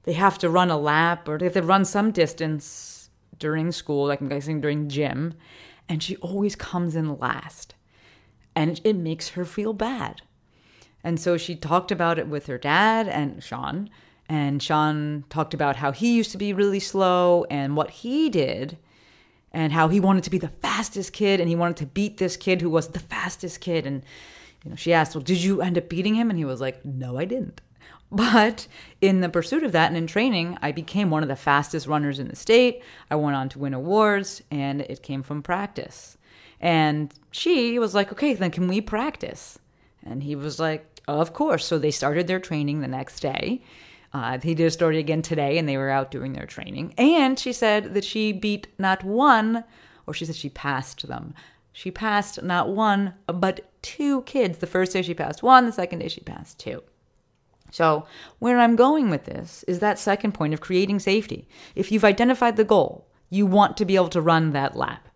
they 0.04 0.14
have 0.14 0.38
to 0.40 0.50
run 0.50 0.70
a 0.70 0.78
lap 0.78 1.28
or 1.28 1.38
they 1.38 1.46
have 1.46 1.54
to 1.54 1.64
run 1.64 1.84
some 1.84 2.12
distance 2.12 3.10
during 3.40 3.72
school, 3.72 4.08
like 4.08 4.22
I'm 4.22 4.30
guessing 4.30 4.62
during 4.62 4.88
gym. 4.88 5.34
And 5.88 6.04
she 6.04 6.16
always 6.18 6.56
comes 6.56 6.96
in 6.96 7.18
last. 7.18 7.74
And 8.56 8.80
it 8.84 8.96
makes 8.96 9.30
her 9.30 9.46
feel 9.46 9.74
bad. 9.74 10.22
And 11.04 11.20
so 11.20 11.38
she 11.38 11.56
talked 11.56 11.92
about 11.92 12.20
it 12.20 12.28
with 12.28 12.48
her 12.48 12.58
dad 12.58 13.08
and 13.08 13.42
Sean 13.44 13.90
and 14.30 14.62
Sean 14.62 15.24
talked 15.30 15.56
about 15.56 15.78
how 15.78 15.92
he 15.92 16.16
used 16.16 16.32
to 16.32 16.38
be 16.38 16.54
really 16.54 16.80
slow 16.80 17.46
and 17.50 17.76
what 17.76 17.90
he 17.90 18.30
did 18.30 18.78
and 19.52 19.74
how 19.74 19.88
he 19.88 20.00
wanted 20.00 20.24
to 20.24 20.30
be 20.30 20.38
the 20.38 20.48
fastest 20.48 21.14
kid 21.14 21.40
and 21.40 21.50
he 21.50 21.56
wanted 21.56 21.78
to 21.78 21.88
beat 21.88 22.18
this 22.18 22.38
kid 22.38 22.62
who 22.62 22.70
was 22.70 22.90
the 22.90 23.00
fastest 23.00 23.60
kid. 23.60 23.88
And 23.88 24.04
you 24.64 24.70
know 24.70 24.76
she 24.76 24.94
asked 24.94 25.16
well 25.16 25.24
did 25.24 25.42
you 25.42 25.62
end 25.62 25.80
up 25.80 25.90
beating 25.90 26.14
him? 26.14 26.30
And 26.30 26.38
he 26.38 26.46
was 26.46 26.62
like 26.62 26.86
no 26.86 27.18
i 27.18 27.26
didn't. 27.26 27.60
But 28.12 28.68
in 29.02 29.22
the 29.22 29.30
pursuit 29.30 29.64
of 29.64 29.72
that 29.72 29.88
and 29.88 29.98
in 29.98 30.06
training 30.06 30.60
i 30.62 30.72
became 30.72 31.10
one 31.10 31.24
of 31.24 31.30
the 31.30 31.36
fastest 31.36 31.88
runners 31.88 32.20
in 32.20 32.28
the 32.28 32.36
state. 32.36 32.84
I 33.10 33.16
went 33.16 33.36
on 33.36 33.50
to 33.50 33.60
win 33.60 33.74
awards 33.74 34.44
and 34.52 34.82
it 34.82 35.02
came 35.02 35.24
from 35.24 35.42
practice. 35.42 36.20
And 36.62 37.12
she 37.32 37.80
was 37.80 37.96
like 37.96 38.12
okay 38.12 38.36
then 38.36 38.52
can 38.52 38.68
we 38.68 38.80
practice? 38.80 39.58
And 40.06 40.22
he 40.22 40.36
was 40.36 40.60
like 40.60 40.86
of 41.08 41.34
course. 41.34 41.66
So 41.66 41.80
they 41.80 41.90
started 41.90 42.28
their 42.28 42.40
training 42.40 42.82
the 42.82 42.88
next 42.88 43.22
day 43.22 43.64
uh, 44.14 44.40
he 44.40 44.56
did 44.56 44.66
a 44.66 44.72
story 44.72 44.98
again 44.98 45.22
today, 45.22 45.58
and 45.58 45.68
they 45.70 45.78
were 45.78 45.90
out 45.90 46.12
doing 46.12 46.34
their 46.34 46.46
training. 46.46 46.94
And 46.98 47.38
she 47.38 47.54
said 47.54 47.94
that 47.94 48.04
she 48.04 48.32
beat 48.32 48.68
not 48.80 49.04
one, 49.04 49.64
or 50.08 50.14
she 50.14 50.26
said 50.26 50.36
she 50.36 50.50
passed 50.50 51.08
them. 51.08 51.34
She 51.72 51.92
passed 51.92 52.42
not 52.42 52.70
one, 52.70 53.14
but 53.28 53.72
two 53.82 54.24
kids. 54.24 54.58
The 54.58 54.68
first 54.68 54.94
day 54.94 55.02
she 55.02 55.14
passed 55.14 55.44
one, 55.44 55.66
the 55.66 55.72
second 55.72 56.00
day 56.00 56.08
she 56.08 56.22
passed 56.22 56.60
two. 56.60 56.84
So, 57.72 58.08
where 58.40 58.58
I'm 58.58 58.76
going 58.76 59.12
with 59.12 59.26
this 59.26 59.64
is 59.68 59.80
that 59.80 60.00
second 60.00 60.34
point 60.34 60.56
of 60.56 60.62
creating 60.62 61.00
safety. 61.00 61.48
If 61.76 61.92
you've 61.92 62.04
identified 62.04 62.58
the 62.58 62.64
goal, 62.64 63.08
you 63.30 63.46
want 63.46 63.78
to 63.78 63.86
be 63.86 63.96
able 63.96 64.10
to 64.10 64.22
run 64.22 64.52
that 64.52 64.76
lap. 64.76 65.08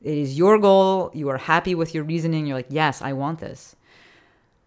It 0.00 0.16
is 0.16 0.38
your 0.38 0.58
goal. 0.58 1.10
You 1.14 1.28
are 1.30 1.38
happy 1.38 1.74
with 1.74 1.94
your 1.94 2.04
reasoning. 2.04 2.46
You're 2.46 2.58
like, 2.58 2.66
yes, 2.68 3.02
I 3.02 3.12
want 3.12 3.40
this. 3.40 3.74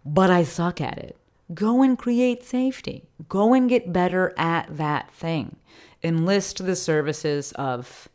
But 0.04 0.30
I 0.30 0.44
suck 0.44 0.82
at 0.82 0.98
it. 0.98 1.16
Go 1.54 1.82
and 1.82 1.98
create 1.98 2.44
safety. 2.44 3.04
Go 3.30 3.54
and 3.54 3.70
get 3.70 3.94
better 3.94 4.34
at 4.38 4.75
that 4.75 5.12
thing. 5.12 5.56
Enlist 6.04 6.66
the 6.66 6.75
services 6.75 7.51
of 7.54 8.10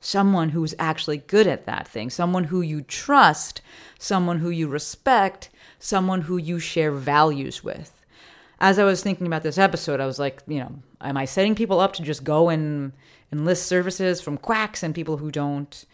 someone 0.00 0.48
who's 0.50 0.74
actually 0.78 1.18
good 1.18 1.46
at 1.46 1.66
that 1.66 1.86
thing, 1.86 2.08
someone 2.08 2.44
who 2.44 2.62
you 2.62 2.80
trust, 2.82 3.60
someone 3.98 4.38
who 4.38 4.48
you 4.48 4.66
respect, 4.66 5.50
someone 5.78 6.22
who 6.22 6.38
you 6.38 6.58
share 6.58 6.90
values 6.90 7.62
with. 7.62 7.92
As 8.60 8.78
I 8.78 8.84
was 8.84 9.02
thinking 9.02 9.26
about 9.26 9.42
this 9.42 9.58
episode, 9.58 10.00
I 10.00 10.06
was 10.06 10.18
like, 10.18 10.42
you 10.46 10.58
know, 10.58 10.74
am 11.00 11.16
I 11.16 11.26
setting 11.26 11.54
people 11.54 11.80
up 11.80 11.92
to 11.94 12.02
just 12.02 12.24
go 12.24 12.48
and 12.48 12.92
enlist 13.30 13.66
services 13.66 14.20
from 14.20 14.38
quacks 14.38 14.82
and 14.82 14.94
people 14.94 15.18
who 15.18 15.30
don't, 15.30 15.84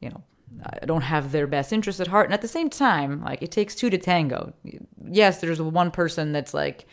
you 0.00 0.08
know, 0.08 0.22
I 0.64 0.86
don't 0.86 1.02
have 1.02 1.32
their 1.32 1.46
best 1.46 1.72
interest 1.72 2.00
at 2.00 2.08
heart. 2.08 2.26
And 2.26 2.34
at 2.34 2.42
the 2.42 2.48
same 2.48 2.70
time, 2.70 3.22
like 3.22 3.42
it 3.42 3.50
takes 3.50 3.74
two 3.74 3.90
to 3.90 3.98
tango. 3.98 4.52
Yes, 5.06 5.40
there's 5.40 5.60
one 5.60 5.90
person 5.90 6.32
that's 6.32 6.54
like 6.54 6.86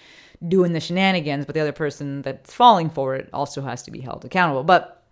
doing 0.47 0.73
the 0.73 0.79
shenanigans, 0.79 1.45
but 1.45 1.55
the 1.55 1.61
other 1.61 1.71
person 1.71 2.21
that's 2.21 2.53
falling 2.53 2.89
for 2.89 3.15
it 3.15 3.29
also 3.33 3.61
has 3.61 3.81
to 3.83 3.91
be 3.91 4.01
held 4.01 4.25
accountable. 4.25 4.63
But 4.63 5.03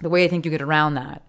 the 0.00 0.08
way 0.08 0.24
I 0.24 0.28
think 0.28 0.44
you 0.44 0.50
get 0.50 0.62
around 0.62 0.94
that 0.94 1.22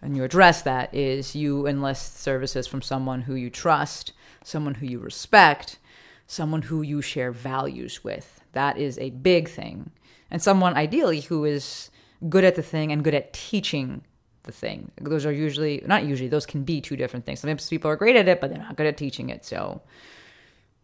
and 0.00 0.16
you 0.16 0.24
address 0.24 0.62
that 0.62 0.94
is 0.94 1.34
you 1.34 1.66
enlist 1.66 2.20
services 2.20 2.66
from 2.66 2.82
someone 2.82 3.22
who 3.22 3.34
you 3.34 3.50
trust, 3.50 4.12
someone 4.44 4.74
who 4.74 4.86
you 4.86 4.98
respect, 4.98 5.78
someone 6.26 6.62
who 6.62 6.82
you 6.82 7.02
share 7.02 7.32
values 7.32 8.04
with. 8.04 8.40
That 8.52 8.78
is 8.78 8.98
a 8.98 9.10
big 9.10 9.48
thing. 9.48 9.90
And 10.30 10.42
someone 10.42 10.74
ideally 10.74 11.20
who 11.20 11.44
is 11.44 11.90
good 12.28 12.44
at 12.44 12.54
the 12.54 12.62
thing 12.62 12.92
and 12.92 13.04
good 13.04 13.14
at 13.14 13.32
teaching 13.32 14.04
the 14.44 14.52
thing. 14.52 14.90
Those 15.00 15.24
are 15.24 15.32
usually 15.32 15.82
not 15.86 16.04
usually 16.04 16.28
those 16.28 16.46
can 16.46 16.64
be 16.64 16.80
two 16.80 16.96
different 16.96 17.24
things. 17.24 17.40
Sometimes 17.40 17.68
people 17.68 17.90
are 17.90 17.96
great 17.96 18.16
at 18.16 18.28
it, 18.28 18.40
but 18.40 18.50
they're 18.50 18.58
not 18.58 18.76
good 18.76 18.86
at 18.86 18.96
teaching 18.96 19.30
it. 19.30 19.44
So 19.44 19.82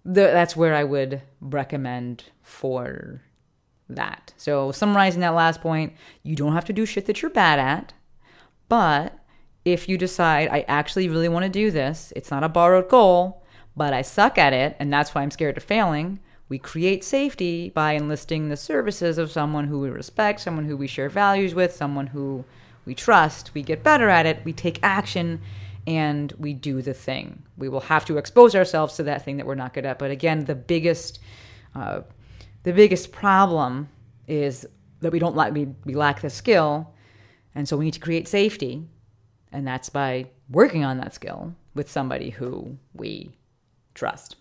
the, 0.04 0.22
that's 0.22 0.56
where 0.56 0.74
I 0.74 0.84
would 0.84 1.22
recommend 1.40 2.24
for 2.42 3.22
that. 3.88 4.32
So 4.36 4.72
summarizing 4.72 5.20
that 5.20 5.34
last 5.34 5.60
point, 5.60 5.94
you 6.22 6.36
don't 6.36 6.52
have 6.52 6.66
to 6.66 6.72
do 6.72 6.86
shit 6.86 7.06
that 7.06 7.20
you're 7.22 7.30
bad 7.30 7.58
at, 7.58 7.92
but 8.68 9.18
if 9.64 9.88
you 9.88 9.98
decide 9.98 10.48
I 10.50 10.60
actually 10.68 11.08
really 11.08 11.28
want 11.28 11.44
to 11.44 11.50
do 11.50 11.70
this, 11.70 12.12
it's 12.14 12.30
not 12.30 12.44
a 12.44 12.48
borrowed 12.48 12.88
goal, 12.88 13.44
but 13.76 13.92
I 13.92 14.02
suck 14.02 14.38
at 14.38 14.52
it 14.52 14.76
and 14.78 14.92
that's 14.92 15.14
why 15.14 15.22
I'm 15.22 15.30
scared 15.30 15.56
of 15.56 15.64
failing. 15.64 16.20
We 16.48 16.58
create 16.58 17.04
safety 17.04 17.70
by 17.70 17.92
enlisting 17.92 18.48
the 18.48 18.56
services 18.56 19.18
of 19.18 19.30
someone 19.30 19.66
who 19.66 19.80
we 19.80 19.90
respect, 19.90 20.40
someone 20.40 20.64
who 20.64 20.76
we 20.76 20.86
share 20.86 21.10
values 21.10 21.54
with, 21.54 21.74
someone 21.74 22.06
who 22.06 22.44
we 22.88 22.94
trust, 22.94 23.50
we 23.52 23.62
get 23.62 23.82
better 23.82 24.08
at 24.08 24.24
it, 24.24 24.40
we 24.44 24.52
take 24.54 24.80
action, 24.82 25.42
and 25.86 26.32
we 26.38 26.54
do 26.54 26.80
the 26.80 26.94
thing. 26.94 27.42
We 27.58 27.68
will 27.68 27.80
have 27.80 28.06
to 28.06 28.16
expose 28.16 28.56
ourselves 28.56 28.96
to 28.96 29.02
that 29.02 29.26
thing 29.26 29.36
that 29.36 29.46
we're 29.46 29.56
not 29.56 29.74
good 29.74 29.84
at. 29.84 29.98
But 29.98 30.10
again, 30.10 30.46
the 30.46 30.54
biggest, 30.54 31.20
uh, 31.74 32.00
the 32.62 32.72
biggest 32.72 33.12
problem 33.12 33.90
is 34.26 34.66
that 35.00 35.12
we 35.12 35.18
don't 35.18 35.36
like 35.36 35.52
we, 35.52 35.68
we 35.84 35.94
lack 35.94 36.22
the 36.22 36.30
skill, 36.30 36.94
and 37.54 37.68
so 37.68 37.76
we 37.76 37.84
need 37.84 37.94
to 37.94 38.00
create 38.00 38.26
safety, 38.26 38.82
and 39.52 39.66
that's 39.66 39.90
by 39.90 40.24
working 40.48 40.82
on 40.82 40.96
that 40.96 41.12
skill 41.12 41.54
with 41.74 41.90
somebody 41.90 42.30
who 42.30 42.78
we 42.94 43.30
trust. 43.92 44.36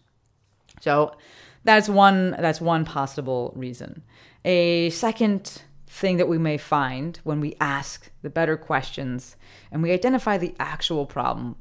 So 0.80 1.18
that's 1.66 1.90
one 1.90 2.32
that's 2.32 2.62
one 2.62 2.86
possible 2.86 3.52
reason. 3.58 4.04
A 4.46 4.90
second 4.92 5.64
thing 5.88 6.18
that 6.18 6.28
we 6.28 6.38
may 6.38 6.58
find 6.58 7.18
when 7.24 7.40
we 7.40 7.56
ask 7.60 8.12
the 8.22 8.30
better 8.30 8.58
questions 8.58 9.36
and 9.72 9.82
we 9.82 9.92
identify 9.92 10.38
the 10.38 10.54
actual 10.60 11.06
problem. 11.06 11.56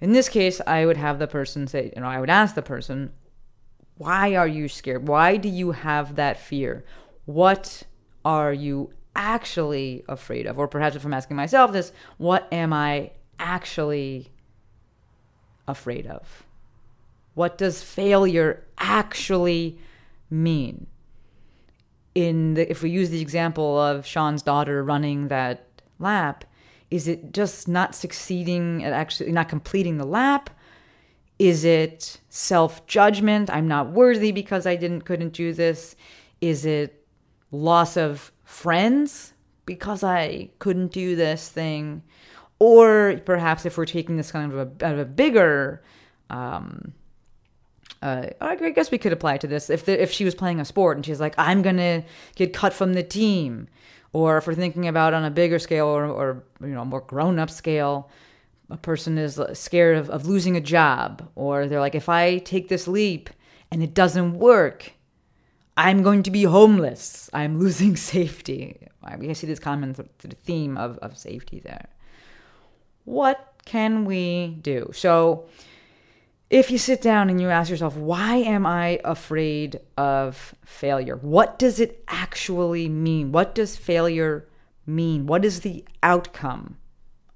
In 0.00 0.12
this 0.12 0.28
case, 0.28 0.60
I 0.66 0.86
would 0.86 0.96
have 0.96 1.18
the 1.18 1.26
person 1.26 1.66
say, 1.66 1.92
you 1.94 2.00
know, 2.00 2.08
I 2.08 2.20
would 2.20 2.30
ask 2.30 2.54
the 2.54 2.62
person, 2.62 3.12
why 3.96 4.36
are 4.36 4.48
you 4.48 4.68
scared? 4.68 5.08
Why 5.08 5.36
do 5.36 5.48
you 5.48 5.72
have 5.72 6.16
that 6.16 6.38
fear? 6.38 6.84
What 7.26 7.82
are 8.24 8.52
you 8.52 8.92
actually 9.14 10.04
afraid 10.08 10.46
of? 10.46 10.58
Or 10.58 10.68
perhaps 10.68 10.96
if 10.96 11.04
I'm 11.04 11.12
asking 11.12 11.36
myself 11.36 11.72
this, 11.72 11.92
what 12.16 12.48
am 12.52 12.72
I 12.72 13.10
actually 13.38 14.30
afraid 15.66 16.06
of? 16.06 16.44
What 17.34 17.58
does 17.58 17.82
failure 17.82 18.64
actually 18.78 19.78
mean? 20.30 20.86
In 22.18 22.54
the, 22.54 22.68
if 22.68 22.82
we 22.82 22.90
use 22.90 23.10
the 23.10 23.20
example 23.20 23.78
of 23.78 24.04
Sean's 24.04 24.42
daughter 24.42 24.82
running 24.82 25.28
that 25.28 25.68
lap, 26.00 26.44
is 26.90 27.06
it 27.06 27.32
just 27.32 27.68
not 27.68 27.94
succeeding 27.94 28.82
at 28.82 28.92
actually 28.92 29.30
not 29.30 29.48
completing 29.48 29.98
the 29.98 30.04
lap? 30.04 30.50
Is 31.38 31.64
it 31.64 32.18
self 32.28 32.84
judgment? 32.88 33.50
I'm 33.50 33.68
not 33.68 33.92
worthy 33.92 34.32
because 34.32 34.66
I 34.66 34.74
didn't 34.74 35.02
couldn't 35.02 35.32
do 35.32 35.52
this. 35.52 35.94
Is 36.40 36.66
it 36.66 37.06
loss 37.52 37.96
of 37.96 38.32
friends 38.42 39.32
because 39.64 40.02
I 40.02 40.50
couldn't 40.58 40.90
do 40.90 41.14
this 41.14 41.48
thing? 41.48 42.02
Or 42.58 43.20
perhaps 43.24 43.64
if 43.64 43.78
we're 43.78 43.86
taking 43.86 44.16
this 44.16 44.32
kind 44.32 44.52
of 44.52 44.58
a, 44.58 44.90
of 44.90 44.98
a 44.98 45.04
bigger, 45.04 45.84
um, 46.30 46.94
uh, 48.02 48.26
I 48.40 48.56
guess 48.70 48.90
we 48.90 48.98
could 48.98 49.12
apply 49.12 49.38
to 49.38 49.46
this. 49.46 49.70
If 49.70 49.84
the, 49.84 50.00
if 50.00 50.12
she 50.12 50.24
was 50.24 50.34
playing 50.34 50.60
a 50.60 50.64
sport 50.64 50.96
and 50.96 51.04
she's 51.04 51.20
like, 51.20 51.34
I'm 51.36 51.62
gonna 51.62 52.04
get 52.36 52.52
cut 52.52 52.72
from 52.72 52.94
the 52.94 53.02
team, 53.02 53.68
or 54.12 54.38
if 54.38 54.46
we're 54.46 54.54
thinking 54.54 54.86
about 54.88 55.14
on 55.14 55.24
a 55.24 55.30
bigger 55.30 55.58
scale 55.58 55.86
or, 55.86 56.06
or 56.06 56.44
you 56.60 56.68
know 56.68 56.84
more 56.84 57.00
grown 57.00 57.38
up 57.38 57.50
scale, 57.50 58.10
a 58.70 58.76
person 58.76 59.18
is 59.18 59.40
scared 59.54 59.96
of, 59.96 60.10
of 60.10 60.26
losing 60.26 60.56
a 60.56 60.60
job, 60.60 61.28
or 61.34 61.66
they're 61.66 61.80
like, 61.80 61.94
if 61.94 62.08
I 62.08 62.38
take 62.38 62.68
this 62.68 62.86
leap 62.86 63.30
and 63.70 63.82
it 63.82 63.94
doesn't 63.94 64.34
work, 64.38 64.92
I'm 65.76 66.02
going 66.02 66.22
to 66.24 66.30
be 66.30 66.44
homeless. 66.44 67.30
I'm 67.32 67.58
losing 67.64 67.96
safety. 67.96 68.88
I 69.02 69.32
see 69.32 69.46
this 69.46 69.58
common 69.58 69.94
th- 69.94 70.08
the 70.18 70.34
theme 70.34 70.76
of, 70.76 70.98
of 70.98 71.16
safety 71.16 71.60
there. 71.60 71.88
What 73.04 73.54
can 73.64 74.04
we 74.04 74.58
do? 74.60 74.90
So, 74.92 75.46
if 76.50 76.70
you 76.70 76.78
sit 76.78 77.02
down 77.02 77.28
and 77.28 77.40
you 77.40 77.50
ask 77.50 77.70
yourself, 77.70 77.96
why 77.96 78.36
am 78.36 78.64
I 78.64 79.00
afraid 79.04 79.80
of 79.96 80.54
failure? 80.64 81.16
What 81.16 81.58
does 81.58 81.78
it 81.78 82.02
actually 82.08 82.88
mean? 82.88 83.32
What 83.32 83.54
does 83.54 83.76
failure 83.76 84.48
mean? 84.86 85.26
What 85.26 85.44
is 85.44 85.60
the 85.60 85.84
outcome 86.02 86.78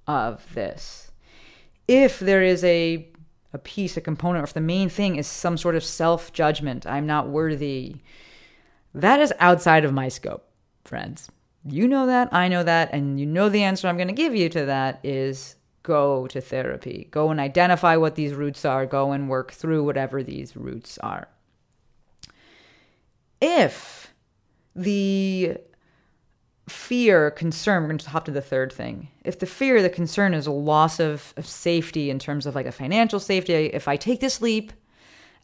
of 0.06 0.54
this? 0.54 1.10
If 1.86 2.18
there 2.18 2.42
is 2.42 2.64
a 2.64 3.08
a 3.54 3.58
piece, 3.58 3.96
a 3.96 4.00
component, 4.00 4.42
or 4.42 4.44
if 4.44 4.54
the 4.54 4.60
main 4.60 4.88
thing 4.88 5.16
is 5.16 5.26
some 5.26 5.58
sort 5.58 5.74
of 5.74 5.84
self 5.84 6.32
judgment, 6.32 6.86
I'm 6.86 7.06
not 7.06 7.28
worthy, 7.28 7.96
that 8.94 9.20
is 9.20 9.32
outside 9.38 9.84
of 9.84 9.92
my 9.92 10.08
scope, 10.08 10.48
friends. 10.84 11.30
You 11.64 11.86
know 11.86 12.06
that, 12.06 12.32
I 12.32 12.48
know 12.48 12.62
that, 12.64 12.92
and 12.92 13.20
you 13.20 13.26
know 13.26 13.48
the 13.48 13.62
answer 13.62 13.88
I'm 13.88 13.96
going 13.96 14.08
to 14.08 14.14
give 14.14 14.34
you 14.34 14.48
to 14.48 14.64
that 14.64 15.00
is 15.04 15.56
go 15.82 16.26
to 16.28 16.40
therapy. 16.40 17.08
Go 17.10 17.30
and 17.30 17.40
identify 17.40 17.96
what 17.96 18.14
these 18.14 18.34
roots 18.34 18.64
are, 18.64 18.86
go 18.86 19.12
and 19.12 19.28
work 19.28 19.52
through 19.52 19.84
whatever 19.84 20.22
these 20.22 20.56
roots 20.56 20.98
are. 20.98 21.28
If 23.40 24.12
the 24.76 25.58
fear, 26.68 27.30
concern, 27.30 27.82
we're 27.82 27.88
going 27.88 27.98
to 27.98 28.10
hop 28.10 28.24
to 28.26 28.30
the 28.30 28.40
third 28.40 28.72
thing. 28.72 29.08
If 29.24 29.38
the 29.38 29.46
fear, 29.46 29.82
the 29.82 29.90
concern 29.90 30.34
is 30.34 30.46
a 30.46 30.52
loss 30.52 31.00
of, 31.00 31.34
of 31.36 31.46
safety 31.46 32.10
in 32.10 32.18
terms 32.18 32.46
of 32.46 32.54
like 32.54 32.66
a 32.66 32.72
financial 32.72 33.20
safety, 33.20 33.52
if 33.52 33.88
I 33.88 33.96
take 33.96 34.20
this 34.20 34.40
leap 34.40 34.72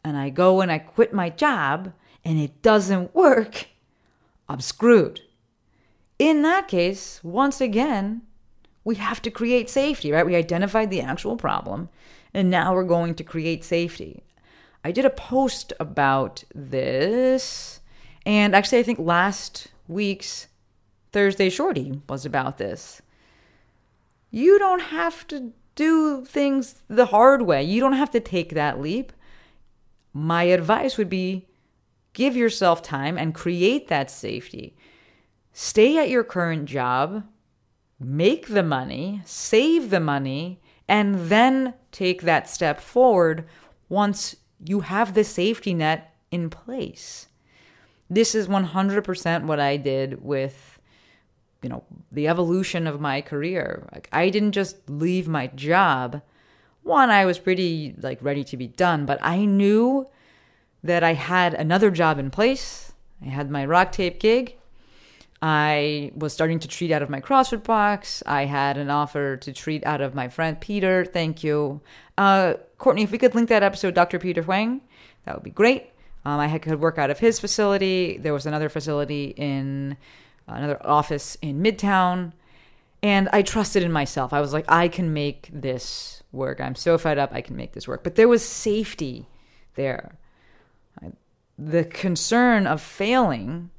and 0.03 0.17
I 0.17 0.29
go 0.29 0.61
and 0.61 0.71
I 0.71 0.79
quit 0.79 1.13
my 1.13 1.29
job 1.29 1.93
and 2.23 2.39
it 2.39 2.61
doesn't 2.61 3.13
work, 3.13 3.67
I'm 4.47 4.61
screwed. 4.61 5.21
In 6.17 6.41
that 6.41 6.67
case, 6.67 7.21
once 7.23 7.61
again, 7.61 8.23
we 8.89 8.95
have 8.95 9.21
to 9.21 9.29
create 9.29 9.69
safety, 9.69 10.11
right? 10.11 10.25
We 10.25 10.35
identified 10.35 10.89
the 10.89 11.01
actual 11.01 11.37
problem 11.37 11.89
and 12.33 12.49
now 12.49 12.73
we're 12.73 12.83
going 12.83 13.13
to 13.13 13.23
create 13.23 13.63
safety. 13.63 14.23
I 14.83 14.91
did 14.91 15.05
a 15.05 15.11
post 15.11 15.73
about 15.79 16.43
this, 16.55 17.81
and 18.25 18.55
actually, 18.55 18.79
I 18.79 18.83
think 18.83 18.97
last 18.97 19.67
week's 19.87 20.47
Thursday 21.11 21.51
Shorty 21.51 22.01
was 22.09 22.25
about 22.25 22.57
this. 22.57 23.03
You 24.31 24.57
don't 24.57 24.81
have 24.81 25.27
to 25.27 25.53
do 25.75 26.25
things 26.25 26.81
the 26.87 27.07
hard 27.07 27.43
way, 27.43 27.61
you 27.61 27.79
don't 27.79 27.93
have 27.93 28.11
to 28.11 28.19
take 28.19 28.55
that 28.55 28.81
leap. 28.81 29.13
My 30.13 30.43
advice 30.43 30.97
would 30.97 31.09
be 31.09 31.47
give 32.13 32.35
yourself 32.35 32.81
time 32.81 33.19
and 33.19 33.35
create 33.35 33.87
that 33.89 34.09
safety. 34.09 34.75
Stay 35.53 35.99
at 35.99 36.09
your 36.09 36.23
current 36.23 36.65
job, 36.65 37.23
make 37.99 38.47
the 38.47 38.63
money, 38.63 39.21
save 39.25 39.89
the 39.89 39.99
money, 39.99 40.61
and 40.87 41.29
then 41.29 41.73
take 41.91 42.21
that 42.23 42.49
step 42.49 42.79
forward 42.79 43.45
once 43.87 44.35
you 44.63 44.81
have 44.81 45.13
the 45.13 45.23
safety 45.23 45.73
net 45.73 46.15
in 46.31 46.49
place. 46.49 47.27
This 48.09 48.33
is 48.33 48.47
100% 48.47 49.43
what 49.43 49.59
I 49.59 49.77
did 49.77 50.23
with 50.23 50.79
you 51.61 51.69
know, 51.69 51.83
the 52.11 52.27
evolution 52.27 52.87
of 52.87 53.01
my 53.01 53.21
career. 53.21 53.87
Like 53.91 54.07
I 54.11 54.29
didn't 54.29 54.53
just 54.53 54.77
leave 54.89 55.27
my 55.27 55.47
job. 55.47 56.21
One, 56.83 57.09
I 57.09 57.25
was 57.25 57.39
pretty 57.39 57.95
like 57.99 58.19
ready 58.21 58.43
to 58.45 58.57
be 58.57 58.67
done, 58.67 59.05
but 59.05 59.19
I 59.21 59.45
knew 59.45 60.07
that 60.83 61.03
I 61.03 61.13
had 61.13 61.53
another 61.53 61.91
job 61.91 62.17
in 62.17 62.31
place. 62.31 62.93
I 63.21 63.25
had 63.25 63.51
my 63.51 63.65
rock 63.65 63.91
tape 63.91 64.19
gig. 64.19 64.55
I 65.41 66.11
was 66.15 66.33
starting 66.33 66.59
to 66.59 66.67
treat 66.67 66.91
out 66.91 67.01
of 67.01 67.09
my 67.09 67.21
CrossFit 67.21 67.63
box. 67.63 68.21
I 68.25 68.45
had 68.45 68.77
an 68.77 68.89
offer 68.89 69.37
to 69.37 69.53
treat 69.53 69.85
out 69.85 70.01
of 70.01 70.13
my 70.13 70.27
friend 70.27 70.59
Peter. 70.59 71.05
Thank 71.05 71.43
you. 71.43 71.81
Uh, 72.17 72.55
Courtney, 72.77 73.03
if 73.03 73.11
we 73.11 73.17
could 73.17 73.35
link 73.35 73.47
that 73.49 73.63
episode, 73.63 73.93
Dr. 73.93 74.19
Peter 74.19 74.41
Huang, 74.41 74.81
that 75.25 75.35
would 75.35 75.43
be 75.43 75.49
great. 75.49 75.91
Um, 76.25 76.39
I 76.39 76.59
could 76.59 76.81
work 76.81 76.97
out 76.97 77.09
of 77.09 77.19
his 77.19 77.39
facility. 77.39 78.17
There 78.17 78.33
was 78.33 78.45
another 78.45 78.67
facility 78.67 79.33
in 79.37 79.95
another 80.47 80.85
office 80.85 81.37
in 81.41 81.63
Midtown. 81.63 82.33
And 83.01 83.29
I 83.31 83.41
trusted 83.41 83.83
in 83.83 83.93
myself. 83.93 84.33
I 84.33 84.41
was 84.41 84.51
like, 84.51 84.65
I 84.69 84.89
can 84.89 85.13
make 85.13 85.49
this 85.53 86.21
work. 86.33 86.59
I'm 86.59 86.75
so 86.75 86.97
fed 86.97 87.17
up, 87.17 87.33
I 87.33 87.41
can 87.41 87.55
make 87.55 87.71
this 87.71 87.87
work. 87.87 88.03
But 88.03 88.15
there 88.15 88.27
was 88.27 88.43
safety 88.43 89.27
there. 89.75 90.17
The 91.57 91.85
concern 91.85 92.67
of 92.67 92.81
failing 92.81 93.69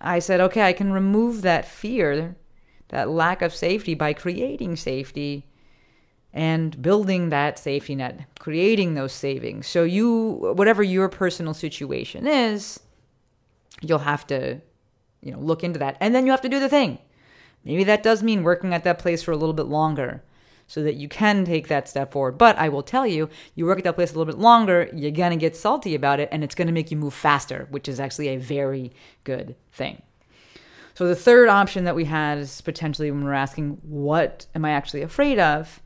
I 0.00 0.18
said, 0.18 0.40
okay, 0.40 0.62
I 0.62 0.72
can 0.72 0.92
remove 0.92 1.42
that 1.42 1.66
fear, 1.66 2.36
that 2.88 3.08
lack 3.08 3.42
of 3.42 3.54
safety 3.54 3.94
by 3.94 4.12
creating 4.12 4.76
safety 4.76 5.46
and 6.32 6.80
building 6.82 7.30
that 7.30 7.58
safety 7.58 7.94
net, 7.94 8.26
creating 8.38 8.94
those 8.94 9.12
savings. 9.12 9.66
So 9.66 9.84
you 9.84 10.52
whatever 10.54 10.82
your 10.82 11.08
personal 11.08 11.54
situation 11.54 12.26
is, 12.26 12.78
you'll 13.80 14.00
have 14.00 14.26
to 14.26 14.60
you 15.22 15.32
know, 15.32 15.38
look 15.38 15.64
into 15.64 15.78
that. 15.78 15.96
And 16.00 16.14
then 16.14 16.26
you 16.26 16.32
have 16.32 16.42
to 16.42 16.48
do 16.48 16.60
the 16.60 16.68
thing. 16.68 16.98
Maybe 17.64 17.84
that 17.84 18.02
does 18.02 18.22
mean 18.22 18.42
working 18.42 18.74
at 18.74 18.84
that 18.84 18.98
place 18.98 19.22
for 19.22 19.32
a 19.32 19.36
little 19.36 19.54
bit 19.54 19.66
longer 19.66 20.22
so 20.66 20.82
that 20.82 20.94
you 20.94 21.08
can 21.08 21.44
take 21.44 21.68
that 21.68 21.88
step 21.88 22.12
forward. 22.12 22.38
But 22.38 22.56
I 22.58 22.68
will 22.68 22.82
tell 22.82 23.06
you, 23.06 23.28
you 23.54 23.66
work 23.66 23.78
at 23.78 23.84
that 23.84 23.94
place 23.94 24.12
a 24.12 24.18
little 24.18 24.32
bit 24.32 24.40
longer, 24.40 24.90
you're 24.92 25.10
going 25.10 25.30
to 25.30 25.36
get 25.36 25.56
salty 25.56 25.94
about 25.94 26.20
it, 26.20 26.28
and 26.32 26.42
it's 26.42 26.54
going 26.54 26.66
to 26.66 26.72
make 26.72 26.90
you 26.90 26.96
move 26.96 27.14
faster, 27.14 27.66
which 27.70 27.88
is 27.88 28.00
actually 28.00 28.28
a 28.28 28.36
very 28.36 28.92
good 29.24 29.54
thing. 29.72 30.02
So 30.94 31.06
the 31.06 31.14
third 31.14 31.48
option 31.48 31.84
that 31.84 31.94
we 31.94 32.06
had 32.06 32.38
is 32.38 32.60
potentially 32.62 33.10
when 33.10 33.22
we're 33.24 33.34
asking, 33.34 33.78
what 33.82 34.46
am 34.54 34.64
I 34.64 34.70
actually 34.70 35.02
afraid 35.02 35.38
of? 35.38 35.82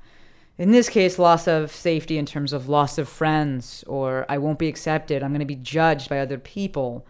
In 0.57 0.73
this 0.73 0.89
case, 0.89 1.19
loss 1.19 1.49
of 1.49 1.73
safety 1.73 2.17
in 2.17 2.27
terms 2.27 2.53
of 2.53 2.69
loss 2.69 2.97
of 2.97 3.09
friends, 3.09 3.83
or 3.87 4.25
I 4.29 4.39
won't 4.39 4.59
be 4.59 4.69
accepted, 4.69 5.23
I'm 5.23 5.31
going 5.31 5.41
to 5.41 5.47
be 5.47 5.57
judged 5.57 6.09
by 6.09 6.21
other 6.21 6.39
people, 6.39 7.07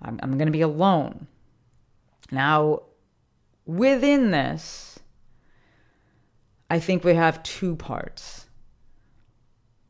I'm, 0.00 0.20
I'm 0.22 0.38
going 0.38 0.46
to 0.46 0.52
be 0.52 0.60
alone. 0.60 1.26
Now, 2.30 2.82
within 3.66 4.30
this, 4.30 4.89
I 6.70 6.78
think 6.78 7.02
we 7.02 7.14
have 7.14 7.42
two 7.42 7.74
parts. 7.74 8.46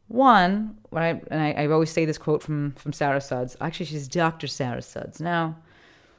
One, 0.08 0.78
when 0.88 1.02
I, 1.02 1.08
and 1.30 1.40
I, 1.40 1.52
I 1.52 1.66
always 1.68 1.90
say 1.90 2.04
this 2.04 2.18
quote 2.18 2.42
from, 2.42 2.72
from 2.72 2.92
Sarah 2.92 3.20
Suds. 3.20 3.56
Actually, 3.60 3.86
she's 3.86 4.08
Dr. 4.08 4.48
Sarah 4.48 4.82
Suds. 4.82 5.20
Now, 5.20 5.58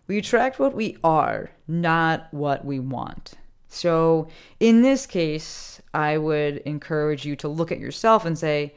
we 0.07 0.19
attract 0.19 0.59
what 0.59 0.73
we 0.73 0.97
are, 1.03 1.51
not 1.67 2.27
what 2.31 2.63
we 2.63 2.79
want. 2.79 3.33
So, 3.67 4.27
in 4.59 4.81
this 4.81 5.05
case, 5.05 5.81
I 5.93 6.17
would 6.17 6.57
encourage 6.57 7.25
you 7.25 7.35
to 7.37 7.47
look 7.47 7.71
at 7.71 7.79
yourself 7.79 8.23
and 8.23 8.37
say, 8.37 8.75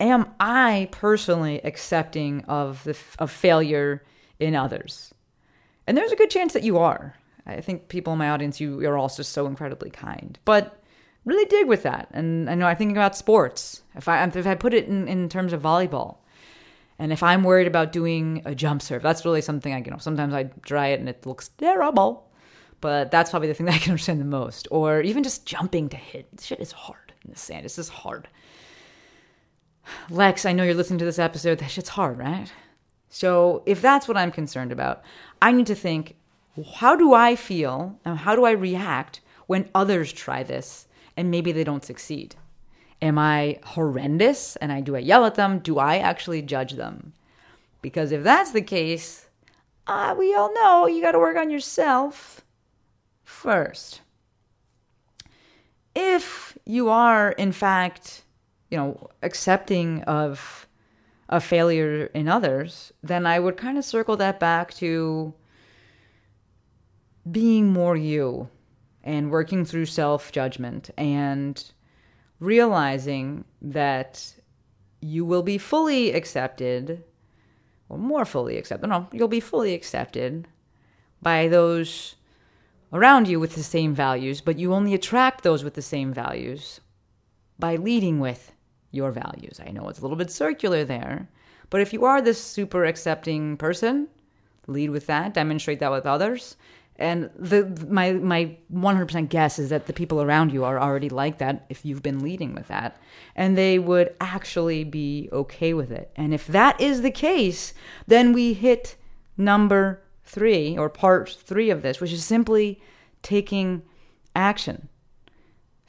Am 0.00 0.30
I 0.40 0.88
personally 0.90 1.60
accepting 1.62 2.42
of, 2.46 2.82
the, 2.84 2.96
of 3.18 3.30
failure 3.30 4.02
in 4.38 4.54
others? 4.54 5.12
And 5.86 5.96
there's 5.96 6.12
a 6.12 6.16
good 6.16 6.30
chance 6.30 6.54
that 6.54 6.62
you 6.62 6.78
are. 6.78 7.16
I 7.46 7.60
think 7.60 7.88
people 7.88 8.14
in 8.14 8.18
my 8.18 8.30
audience, 8.30 8.60
you 8.60 8.86
are 8.88 8.96
also 8.96 9.22
so 9.22 9.46
incredibly 9.46 9.90
kind. 9.90 10.38
But 10.46 10.79
really 11.24 11.44
dig 11.46 11.66
with 11.66 11.82
that. 11.82 12.08
And 12.12 12.48
I 12.48 12.54
know 12.54 12.66
I'm 12.66 12.76
thinking 12.76 12.96
about 12.96 13.16
sports. 13.16 13.82
If 13.94 14.08
I 14.08 14.24
if 14.24 14.46
I 14.46 14.54
put 14.54 14.74
it 14.74 14.86
in, 14.86 15.08
in 15.08 15.28
terms 15.28 15.52
of 15.52 15.62
volleyball, 15.62 16.18
and 16.98 17.12
if 17.12 17.22
I'm 17.22 17.44
worried 17.44 17.66
about 17.66 17.92
doing 17.92 18.42
a 18.44 18.54
jump 18.54 18.82
serve, 18.82 19.02
that's 19.02 19.24
really 19.24 19.40
something 19.40 19.72
I 19.72 19.78
you 19.78 19.90
know 19.90 19.98
sometimes 19.98 20.34
I 20.34 20.44
try 20.64 20.88
it 20.88 21.00
and 21.00 21.08
it 21.08 21.26
looks 21.26 21.48
terrible. 21.48 22.26
But 22.80 23.10
that's 23.10 23.30
probably 23.30 23.48
the 23.48 23.54
thing 23.54 23.66
that 23.66 23.74
I 23.74 23.78
can 23.78 23.92
understand 23.92 24.20
the 24.20 24.24
most. 24.24 24.68
Or 24.70 25.00
even 25.00 25.22
just 25.22 25.46
jumping 25.46 25.88
to 25.90 25.96
hit. 25.96 26.28
Shit 26.40 26.60
is 26.60 26.72
hard 26.72 27.12
in 27.24 27.30
the 27.30 27.38
sand. 27.38 27.66
It's 27.66 27.76
just 27.76 27.90
hard. 27.90 28.28
Lex, 30.08 30.46
I 30.46 30.52
know 30.52 30.62
you're 30.62 30.74
listening 30.74 30.98
to 31.00 31.04
this 31.04 31.18
episode. 31.18 31.58
That 31.58 31.70
shit's 31.70 31.88
hard, 31.90 32.18
right? 32.18 32.52
So 33.08 33.62
if 33.66 33.82
that's 33.82 34.06
what 34.06 34.16
I'm 34.16 34.30
concerned 34.30 34.72
about, 34.72 35.02
I 35.42 35.52
need 35.52 35.66
to 35.66 35.74
think 35.74 36.16
how 36.76 36.96
do 36.96 37.12
I 37.12 37.36
feel 37.36 37.98
and 38.04 38.18
how 38.18 38.36
do 38.36 38.44
I 38.44 38.52
react 38.52 39.20
when 39.46 39.68
others 39.74 40.12
try 40.12 40.42
this 40.42 40.86
and 41.20 41.30
maybe 41.30 41.52
they 41.52 41.64
don't 41.64 41.84
succeed? 41.84 42.34
Am 43.02 43.18
I 43.18 43.58
horrendous 43.62 44.56
and 44.56 44.72
I 44.72 44.80
do 44.80 44.96
I 44.96 45.00
yell 45.00 45.24
at 45.24 45.36
them? 45.36 45.58
Do 45.58 45.78
I 45.78 45.98
actually 45.98 46.42
judge 46.42 46.72
them? 46.72 47.12
Because 47.82 48.10
if 48.12 48.22
that's 48.22 48.52
the 48.52 48.62
case, 48.62 49.26
uh, 49.86 50.14
we 50.18 50.34
all 50.34 50.52
know 50.54 50.86
you 50.86 51.00
got 51.02 51.12
to 51.12 51.18
work 51.18 51.36
on 51.36 51.50
yourself 51.50 52.42
first. 53.24 54.00
if 55.94 56.56
you 56.64 56.88
are, 56.88 57.32
in 57.32 57.52
fact, 57.52 58.22
you 58.70 58.76
know, 58.78 59.10
accepting 59.22 60.02
of 60.04 60.66
a 61.28 61.40
failure 61.40 62.06
in 62.14 62.28
others, 62.28 62.92
then 63.02 63.26
I 63.26 63.38
would 63.38 63.56
kind 63.56 63.78
of 63.78 63.84
circle 63.84 64.16
that 64.16 64.38
back 64.40 64.72
to 64.74 65.34
being 67.30 67.72
more 67.72 67.96
you 67.96 68.48
and 69.02 69.30
working 69.30 69.64
through 69.64 69.86
self 69.86 70.32
judgment 70.32 70.90
and 70.96 71.72
realizing 72.38 73.44
that 73.60 74.34
you 75.00 75.24
will 75.24 75.42
be 75.42 75.58
fully 75.58 76.12
accepted 76.12 77.04
or 77.88 77.98
more 77.98 78.24
fully 78.24 78.56
accepted. 78.56 78.88
No, 78.88 79.08
you'll 79.12 79.28
be 79.28 79.40
fully 79.40 79.74
accepted 79.74 80.48
by 81.20 81.48
those 81.48 82.16
around 82.92 83.28
you 83.28 83.38
with 83.38 83.54
the 83.54 83.62
same 83.62 83.94
values, 83.94 84.40
but 84.40 84.58
you 84.58 84.72
only 84.72 84.94
attract 84.94 85.42
those 85.42 85.62
with 85.64 85.74
the 85.74 85.82
same 85.82 86.12
values 86.12 86.80
by 87.58 87.76
leading 87.76 88.20
with 88.20 88.52
your 88.90 89.12
values. 89.12 89.60
I 89.64 89.70
know 89.70 89.88
it's 89.88 89.98
a 89.98 90.02
little 90.02 90.16
bit 90.16 90.30
circular 90.30 90.84
there, 90.84 91.28
but 91.68 91.80
if 91.80 91.92
you 91.92 92.04
are 92.04 92.20
this 92.20 92.42
super 92.42 92.84
accepting 92.84 93.56
person, 93.56 94.08
lead 94.66 94.90
with 94.90 95.06
that, 95.06 95.34
demonstrate 95.34 95.80
that 95.80 95.92
with 95.92 96.06
others. 96.06 96.56
And 97.00 97.30
the 97.36 97.86
my 97.88 98.12
my 98.12 98.56
100% 98.72 99.28
guess 99.28 99.58
is 99.58 99.70
that 99.70 99.86
the 99.86 99.92
people 99.92 100.22
around 100.22 100.52
you 100.52 100.64
are 100.64 100.78
already 100.78 101.08
like 101.08 101.38
that 101.38 101.66
if 101.68 101.84
you've 101.84 102.02
been 102.02 102.22
leading 102.22 102.54
with 102.54 102.68
that 102.68 103.00
and 103.34 103.56
they 103.56 103.78
would 103.78 104.14
actually 104.20 104.84
be 104.84 105.28
okay 105.32 105.74
with 105.74 105.90
it. 105.90 106.10
And 106.16 106.34
if 106.34 106.46
that 106.48 106.80
is 106.80 107.02
the 107.02 107.10
case, 107.10 107.74
then 108.06 108.32
we 108.32 108.52
hit 108.52 108.96
number 109.36 110.02
3 110.24 110.76
or 110.76 110.88
part 110.88 111.30
3 111.30 111.70
of 111.70 111.82
this, 111.82 112.00
which 112.00 112.12
is 112.12 112.24
simply 112.24 112.80
taking 113.22 113.82
action 114.36 114.88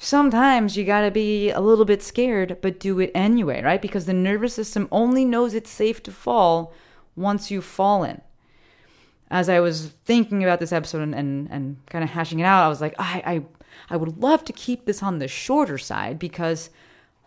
sometimes 0.01 0.75
you 0.75 0.83
got 0.83 1.01
to 1.01 1.11
be 1.11 1.51
a 1.51 1.61
little 1.61 1.85
bit 1.85 2.01
scared, 2.01 2.57
but 2.61 2.79
do 2.79 2.99
it 2.99 3.11
anyway, 3.13 3.61
right? 3.61 3.81
Because 3.81 4.05
the 4.05 4.13
nervous 4.13 4.55
system 4.55 4.87
only 4.91 5.23
knows 5.23 5.53
it's 5.53 5.69
safe 5.69 6.01
to 6.03 6.11
fall 6.11 6.73
once 7.15 7.51
you've 7.51 7.65
fallen. 7.65 8.21
As 9.31 9.49
I 9.49 9.59
was 9.59 9.87
thinking 10.05 10.43
about 10.43 10.59
this 10.59 10.71
episode 10.71 11.01
and, 11.01 11.15
and, 11.15 11.49
and 11.49 11.85
kind 11.87 12.03
of 12.03 12.11
hashing 12.11 12.39
it 12.39 12.43
out, 12.43 12.63
I 12.63 12.69
was 12.69 12.81
like, 12.81 12.93
I, 12.99 13.23
I, 13.25 13.43
I 13.89 13.97
would 13.97 14.17
love 14.21 14.45
to 14.45 14.53
keep 14.53 14.85
this 14.85 15.01
on 15.01 15.17
the 15.17 15.27
shorter 15.27 15.79
side 15.79 16.19
because 16.19 16.69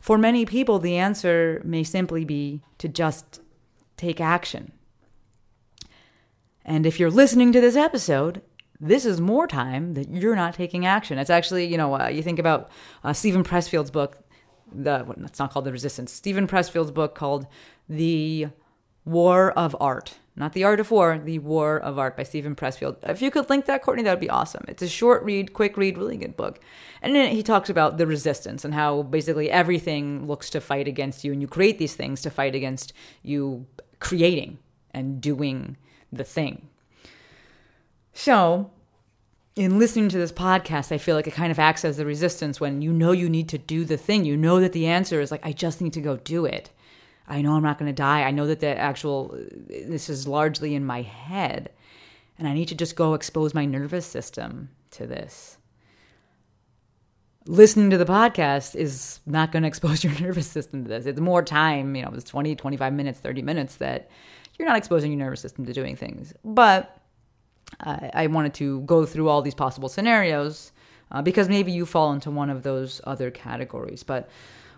for 0.00 0.16
many 0.16 0.46
people, 0.46 0.78
the 0.78 0.96
answer 0.96 1.60
may 1.64 1.82
simply 1.82 2.24
be 2.24 2.60
to 2.78 2.88
just 2.88 3.40
take 3.96 4.20
action. 4.20 4.70
And 6.64 6.86
if 6.86 7.00
you're 7.00 7.10
listening 7.10 7.52
to 7.52 7.60
this 7.60 7.74
episode 7.74 8.42
this 8.80 9.06
is 9.06 9.20
more 9.20 9.46
time 9.46 9.94
that 9.94 10.10
you're 10.10 10.36
not 10.36 10.54
taking 10.54 10.84
action. 10.84 11.18
It's 11.18 11.30
actually, 11.30 11.64
you 11.64 11.78
know, 11.78 11.98
uh, 11.98 12.08
you 12.08 12.22
think 12.22 12.38
about 12.38 12.70
uh, 13.02 13.12
Steven 13.12 13.44
Pressfield's 13.44 13.90
book, 13.90 14.18
the 14.72 15.06
it's 15.24 15.38
not 15.38 15.52
called 15.52 15.64
The 15.64 15.72
Resistance. 15.72 16.12
Steven 16.12 16.46
Pressfield's 16.46 16.90
book 16.90 17.14
called 17.14 17.46
The 17.88 18.48
War 19.04 19.52
of 19.52 19.76
Art, 19.80 20.16
not 20.34 20.52
the 20.54 20.64
Art 20.64 20.80
of 20.80 20.90
War, 20.90 21.20
The 21.22 21.38
War 21.38 21.78
of 21.78 21.98
Art 21.98 22.16
by 22.16 22.22
Steven 22.22 22.56
Pressfield. 22.56 22.96
If 23.02 23.20
you 23.20 23.30
could 23.30 23.50
link 23.50 23.66
that, 23.66 23.82
Courtney, 23.82 24.02
that 24.04 24.12
would 24.12 24.20
be 24.20 24.30
awesome. 24.30 24.64
It's 24.66 24.82
a 24.82 24.88
short 24.88 25.22
read, 25.22 25.52
quick 25.52 25.76
read, 25.76 25.98
really 25.98 26.16
good 26.16 26.36
book. 26.36 26.60
And 27.02 27.14
then 27.14 27.30
he 27.30 27.42
talks 27.42 27.68
about 27.68 27.98
the 27.98 28.06
resistance 28.06 28.64
and 28.64 28.72
how 28.72 29.02
basically 29.02 29.50
everything 29.50 30.26
looks 30.26 30.48
to 30.50 30.60
fight 30.60 30.88
against 30.88 31.22
you, 31.22 31.32
and 31.32 31.42
you 31.42 31.48
create 31.48 31.78
these 31.78 31.94
things 31.94 32.22
to 32.22 32.30
fight 32.30 32.54
against 32.54 32.92
you 33.22 33.66
creating 34.00 34.58
and 34.92 35.20
doing 35.20 35.76
the 36.12 36.24
thing. 36.24 36.68
So, 38.14 38.70
in 39.56 39.78
listening 39.78 40.08
to 40.08 40.18
this 40.18 40.32
podcast, 40.32 40.90
I 40.90 40.98
feel 40.98 41.14
like 41.14 41.26
it 41.26 41.34
kind 41.34 41.52
of 41.52 41.58
acts 41.58 41.84
as 41.84 41.96
the 41.96 42.06
resistance 42.06 42.60
when 42.60 42.82
you 42.82 42.92
know 42.92 43.12
you 43.12 43.28
need 43.28 43.48
to 43.50 43.58
do 43.58 43.84
the 43.84 43.96
thing. 43.96 44.24
You 44.24 44.36
know 44.36 44.60
that 44.60 44.72
the 44.72 44.86
answer 44.86 45.20
is 45.20 45.30
like, 45.30 45.44
I 45.44 45.52
just 45.52 45.80
need 45.80 45.92
to 45.92 46.00
go 46.00 46.16
do 46.16 46.44
it. 46.44 46.70
I 47.26 47.42
know 47.42 47.54
I'm 47.54 47.62
not 47.62 47.78
going 47.78 47.88
to 47.88 47.92
die. 47.94 48.22
I 48.22 48.30
know 48.30 48.46
that 48.46 48.60
the 48.60 48.76
actual, 48.76 49.34
this 49.68 50.10
is 50.10 50.28
largely 50.28 50.74
in 50.74 50.84
my 50.84 51.02
head. 51.02 51.70
And 52.38 52.46
I 52.46 52.54
need 52.54 52.68
to 52.68 52.74
just 52.74 52.96
go 52.96 53.14
expose 53.14 53.54
my 53.54 53.64
nervous 53.64 54.06
system 54.06 54.70
to 54.92 55.06
this. 55.06 55.58
Listening 57.46 57.90
to 57.90 57.98
the 57.98 58.04
podcast 58.04 58.74
is 58.74 59.20
not 59.26 59.52
going 59.52 59.62
to 59.64 59.68
expose 59.68 60.04
your 60.04 60.18
nervous 60.20 60.46
system 60.46 60.84
to 60.84 60.88
this. 60.88 61.06
It's 61.06 61.20
more 61.20 61.42
time, 61.42 61.94
you 61.96 62.02
know, 62.02 62.10
it's 62.14 62.24
20, 62.24 62.56
25 62.56 62.92
minutes, 62.92 63.20
30 63.20 63.42
minutes 63.42 63.76
that 63.76 64.10
you're 64.58 64.68
not 64.68 64.76
exposing 64.76 65.12
your 65.12 65.20
nervous 65.20 65.40
system 65.40 65.64
to 65.66 65.72
doing 65.72 65.96
things. 65.96 66.32
But 66.44 66.98
I, 67.80 68.10
I 68.14 68.26
wanted 68.26 68.54
to 68.54 68.80
go 68.82 69.06
through 69.06 69.28
all 69.28 69.42
these 69.42 69.54
possible 69.54 69.88
scenarios 69.88 70.72
uh, 71.10 71.22
because 71.22 71.48
maybe 71.48 71.72
you 71.72 71.86
fall 71.86 72.12
into 72.12 72.30
one 72.30 72.50
of 72.50 72.62
those 72.62 73.00
other 73.04 73.30
categories. 73.30 74.02
But 74.02 74.28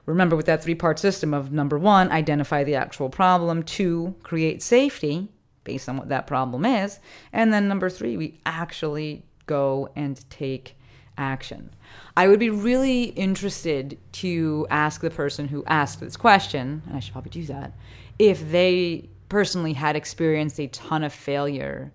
remember, 0.06 0.36
with 0.36 0.46
that 0.46 0.62
three 0.62 0.74
part 0.74 0.98
system 0.98 1.34
of 1.34 1.52
number 1.52 1.78
one, 1.78 2.10
identify 2.10 2.64
the 2.64 2.74
actual 2.74 3.08
problem, 3.08 3.62
two, 3.62 4.14
create 4.22 4.62
safety 4.62 5.28
based 5.64 5.88
on 5.88 5.96
what 5.96 6.08
that 6.08 6.26
problem 6.26 6.64
is, 6.64 7.00
and 7.32 7.52
then 7.52 7.68
number 7.68 7.90
three, 7.90 8.16
we 8.16 8.40
actually 8.46 9.26
go 9.46 9.88
and 9.96 10.28
take 10.30 10.76
action. 11.18 11.70
I 12.16 12.28
would 12.28 12.38
be 12.38 12.50
really 12.50 13.04
interested 13.04 13.98
to 14.12 14.66
ask 14.70 15.00
the 15.00 15.10
person 15.10 15.48
who 15.48 15.64
asked 15.66 16.00
this 16.00 16.16
question, 16.16 16.82
and 16.86 16.96
I 16.96 17.00
should 17.00 17.12
probably 17.12 17.30
do 17.30 17.44
that, 17.46 17.72
if 18.18 18.50
they 18.50 19.08
personally 19.28 19.72
had 19.72 19.96
experienced 19.96 20.60
a 20.60 20.68
ton 20.68 21.02
of 21.02 21.12
failure 21.12 21.92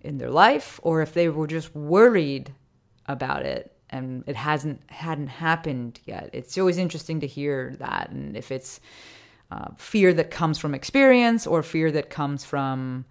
in 0.00 0.18
their 0.18 0.30
life 0.30 0.80
or 0.82 1.02
if 1.02 1.12
they 1.12 1.28
were 1.28 1.46
just 1.46 1.74
worried 1.74 2.54
about 3.06 3.44
it 3.44 3.77
and 3.90 4.24
it 4.26 4.36
hasn't 4.36 4.80
hadn't 4.88 5.28
happened 5.28 6.00
yet. 6.04 6.30
It's 6.32 6.56
always 6.58 6.78
interesting 6.78 7.20
to 7.20 7.26
hear 7.26 7.74
that 7.78 8.10
and 8.10 8.36
if 8.36 8.50
it's 8.50 8.80
uh, 9.50 9.68
fear 9.76 10.12
that 10.14 10.30
comes 10.30 10.58
from 10.58 10.74
experience 10.74 11.46
or 11.46 11.62
fear 11.62 11.90
that 11.92 12.10
comes 12.10 12.44
from 12.44 13.04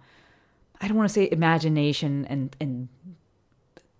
I 0.80 0.86
don't 0.86 0.96
want 0.96 1.08
to 1.08 1.14
say 1.14 1.28
imagination 1.30 2.24
and 2.26 2.54
and 2.60 2.88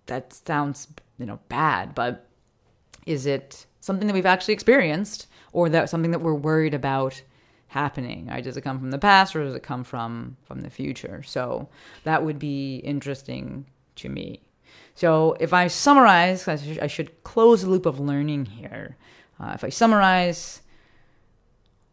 that 0.05 0.33
sounds 0.33 0.87
you 1.17 1.25
know 1.25 1.39
bad, 1.49 1.93
but 1.95 2.27
is 3.05 3.25
it 3.25 3.65
something 3.81 4.07
that 4.07 4.13
we've 4.13 4.25
actually 4.25 4.53
experienced 4.53 5.27
or 5.51 5.69
that 5.69 5.89
something 5.89 6.11
that 6.11 6.19
we're 6.19 6.33
worried 6.33 6.73
about 6.73 7.21
happening? 7.67 8.27
Right 8.27 8.43
does 8.43 8.57
it 8.57 8.61
come 8.61 8.79
from 8.79 8.91
the 8.91 8.97
past 8.97 9.35
or 9.35 9.43
does 9.43 9.55
it 9.55 9.63
come 9.63 9.83
from 9.83 10.37
from 10.43 10.61
the 10.61 10.69
future? 10.69 11.23
So 11.23 11.67
that 12.03 12.23
would 12.23 12.39
be 12.39 12.77
interesting 12.77 13.65
to 13.97 14.09
me 14.09 14.41
so 14.95 15.35
if 15.39 15.53
i 15.53 15.67
summarize 15.67 16.47
i, 16.47 16.87
should 16.87 17.23
close 17.23 17.61
the 17.61 17.69
loop 17.69 17.85
of 17.85 17.99
learning 17.99 18.45
here 18.45 18.97
uh, 19.39 19.51
if 19.53 19.63
i 19.63 19.69
summarize 19.69 20.61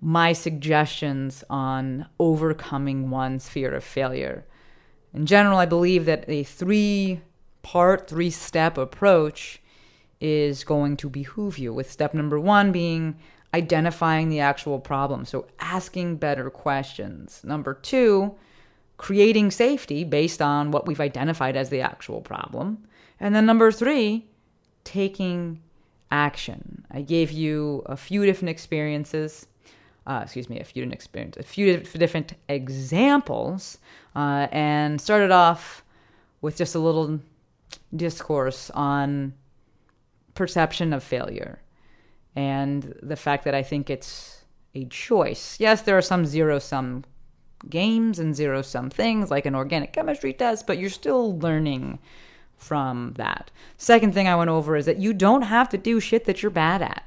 my 0.01 0.33
suggestions 0.33 1.43
on 1.49 2.07
overcoming 2.19 3.11
one's 3.11 3.49
fear 3.49 3.75
of 3.75 3.85
failure 3.85 4.45
in 5.15 5.27
general 5.27 5.59
i 5.59 5.67
believe 5.67 6.05
that 6.05 6.25
a 6.29 6.43
three 6.43 7.21
part 7.63 8.09
three 8.09 8.31
step 8.31 8.79
approach 8.79 9.61
is 10.21 10.65
going 10.65 10.97
to 10.97 11.11
behoove 11.11 11.59
you 11.59 11.73
with 11.73 11.91
step 11.91 12.15
number 12.15 12.39
one 12.41 12.73
being 12.73 13.17
identifying 13.57 14.29
the 14.29 14.41
actual 14.41 14.79
problem. 14.79 15.25
So, 15.25 15.47
asking 15.59 16.17
better 16.17 16.51
questions. 16.51 17.41
Number 17.43 17.75
two, 17.75 18.35
creating 18.97 19.51
safety 19.51 20.05
based 20.05 20.41
on 20.41 20.71
what 20.71 20.87
we've 20.87 21.01
identified 21.01 21.57
as 21.57 21.71
the 21.71 21.81
actual 21.81 22.21
problem. 22.21 22.87
And 23.21 23.35
then 23.35 23.47
number 23.47 23.71
three, 23.71 24.27
taking 24.85 25.63
action. 26.11 26.85
I 26.91 27.03
gave 27.03 27.31
you 27.31 27.83
a 27.87 27.97
few 27.97 28.25
different 28.25 28.51
experiences. 28.51 29.47
Uh, 30.07 30.21
excuse 30.23 30.49
me, 30.49 30.61
a 30.61 30.65
few 30.65 30.83
different 30.83 30.95
experiences, 30.95 31.41
a 31.41 31.47
few 31.47 31.79
different 31.79 32.35
examples, 32.49 33.79
uh, 34.15 34.47
and 34.53 35.01
started 35.01 35.33
off 35.33 35.83
with 36.41 36.57
just 36.57 36.77
a 36.77 36.79
little 36.79 37.19
discourse 37.95 38.71
on 38.71 39.35
perception 40.35 40.93
of 40.93 41.03
failure 41.03 41.61
and 42.37 42.95
the 43.03 43.17
fact 43.17 43.45
that 43.45 43.55
I 43.55 43.63
think 43.63 43.91
it's 43.91 44.45
a 44.75 44.85
choice. 44.85 45.57
Yes, 45.59 45.83
there 45.83 45.97
are 45.97 46.03
some 46.03 46.27
zero 46.27 46.59
sum 46.59 47.05
games 47.69 48.19
and 48.19 48.35
zero 48.35 48.63
sum 48.63 48.91
things 48.91 49.31
like 49.31 49.47
an 49.47 49.55
organic 49.55 49.93
chemistry 49.93 50.33
test, 50.33 50.67
but 50.67 50.79
you're 50.79 50.91
still 50.91 51.39
learning 51.39 51.99
from 52.57 53.13
that. 53.17 53.51
Second 53.77 54.15
thing 54.15 54.29
I 54.29 54.37
went 54.37 54.51
over 54.51 54.77
is 54.77 54.87
that 54.87 54.99
you 54.99 55.13
don't 55.13 55.43
have 55.43 55.69
to 55.71 55.79
do 55.79 56.01
shit 56.01 56.25
that 56.25 56.43
you're 56.43 56.51
bad 56.51 56.83
at. 56.83 57.05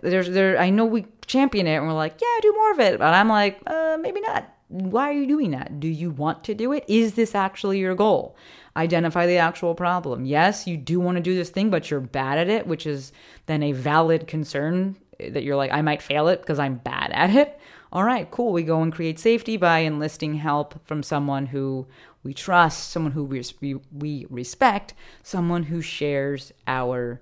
There's 0.00 0.30
there 0.30 0.58
I 0.58 0.70
know 0.70 0.84
we 0.84 1.06
champion 1.26 1.66
it 1.66 1.76
and 1.76 1.86
we're 1.86 1.92
like, 1.92 2.20
yeah, 2.20 2.40
do 2.42 2.52
more 2.52 2.72
of 2.72 2.80
it, 2.80 2.98
but 2.98 3.14
I'm 3.14 3.28
like, 3.28 3.60
uh, 3.66 3.96
maybe 4.00 4.20
not. 4.20 4.50
Why 4.68 5.10
are 5.10 5.12
you 5.12 5.26
doing 5.26 5.50
that? 5.52 5.78
Do 5.78 5.88
you 5.88 6.10
want 6.10 6.42
to 6.44 6.54
do 6.54 6.72
it? 6.72 6.84
Is 6.88 7.14
this 7.14 7.34
actually 7.34 7.78
your 7.78 7.94
goal? 7.94 8.34
identify 8.76 9.26
the 9.26 9.36
actual 9.36 9.74
problem. 9.74 10.24
Yes, 10.24 10.66
you 10.66 10.76
do 10.76 10.98
want 10.98 11.16
to 11.16 11.22
do 11.22 11.34
this 11.34 11.50
thing, 11.50 11.70
but 11.70 11.90
you're 11.90 12.00
bad 12.00 12.38
at 12.38 12.48
it, 12.48 12.66
which 12.66 12.86
is 12.86 13.12
then 13.46 13.62
a 13.62 13.72
valid 13.72 14.26
concern 14.26 14.96
that 15.18 15.44
you're 15.44 15.56
like, 15.56 15.70
I 15.70 15.82
might 15.82 16.02
fail 16.02 16.28
it 16.28 16.40
because 16.40 16.58
I'm 16.58 16.76
bad 16.76 17.10
at 17.12 17.30
it. 17.30 17.58
All 17.94 18.02
right, 18.02 18.28
cool. 18.28 18.52
We 18.52 18.64
go 18.64 18.82
and 18.82 18.92
create 18.92 19.20
safety 19.20 19.56
by 19.56 19.78
enlisting 19.78 20.34
help 20.34 20.84
from 20.84 21.04
someone 21.04 21.46
who 21.46 21.86
we 22.24 22.34
trust, 22.34 22.90
someone 22.90 23.12
who 23.12 23.24
we, 23.24 23.76
we 23.96 24.26
respect, 24.28 24.94
someone 25.22 25.62
who 25.62 25.80
shares 25.80 26.52
our 26.66 27.20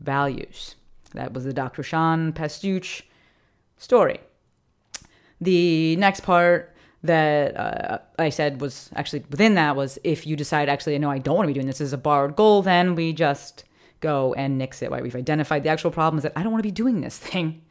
values. 0.00 0.74
That 1.14 1.32
was 1.32 1.44
the 1.44 1.54
Dr. 1.54 1.82
Sean 1.82 2.34
Pastuch 2.34 3.04
story. 3.78 4.20
The 5.40 5.96
next 5.96 6.20
part 6.20 6.74
that 7.02 7.56
uh, 7.56 7.98
I 8.18 8.28
said 8.28 8.60
was 8.60 8.90
actually 8.94 9.24
within 9.30 9.54
that 9.54 9.76
was 9.76 9.98
if 10.04 10.26
you 10.26 10.36
decide, 10.36 10.68
actually, 10.68 10.98
no, 10.98 11.10
I 11.10 11.18
don't 11.18 11.36
want 11.36 11.46
to 11.46 11.54
be 11.54 11.54
doing 11.54 11.66
this 11.66 11.80
as 11.80 11.94
a 11.94 11.98
borrowed 11.98 12.36
goal, 12.36 12.60
then 12.60 12.94
we 12.94 13.14
just 13.14 13.64
go 14.00 14.34
and 14.34 14.58
nix 14.58 14.82
it. 14.82 14.90
Right? 14.90 15.02
We've 15.02 15.16
identified 15.16 15.62
the 15.62 15.70
actual 15.70 15.90
problem 15.90 16.18
is 16.18 16.24
that 16.24 16.32
I 16.36 16.42
don't 16.42 16.52
want 16.52 16.62
to 16.62 16.68
be 16.68 16.70
doing 16.70 17.00
this 17.00 17.16
thing. 17.18 17.62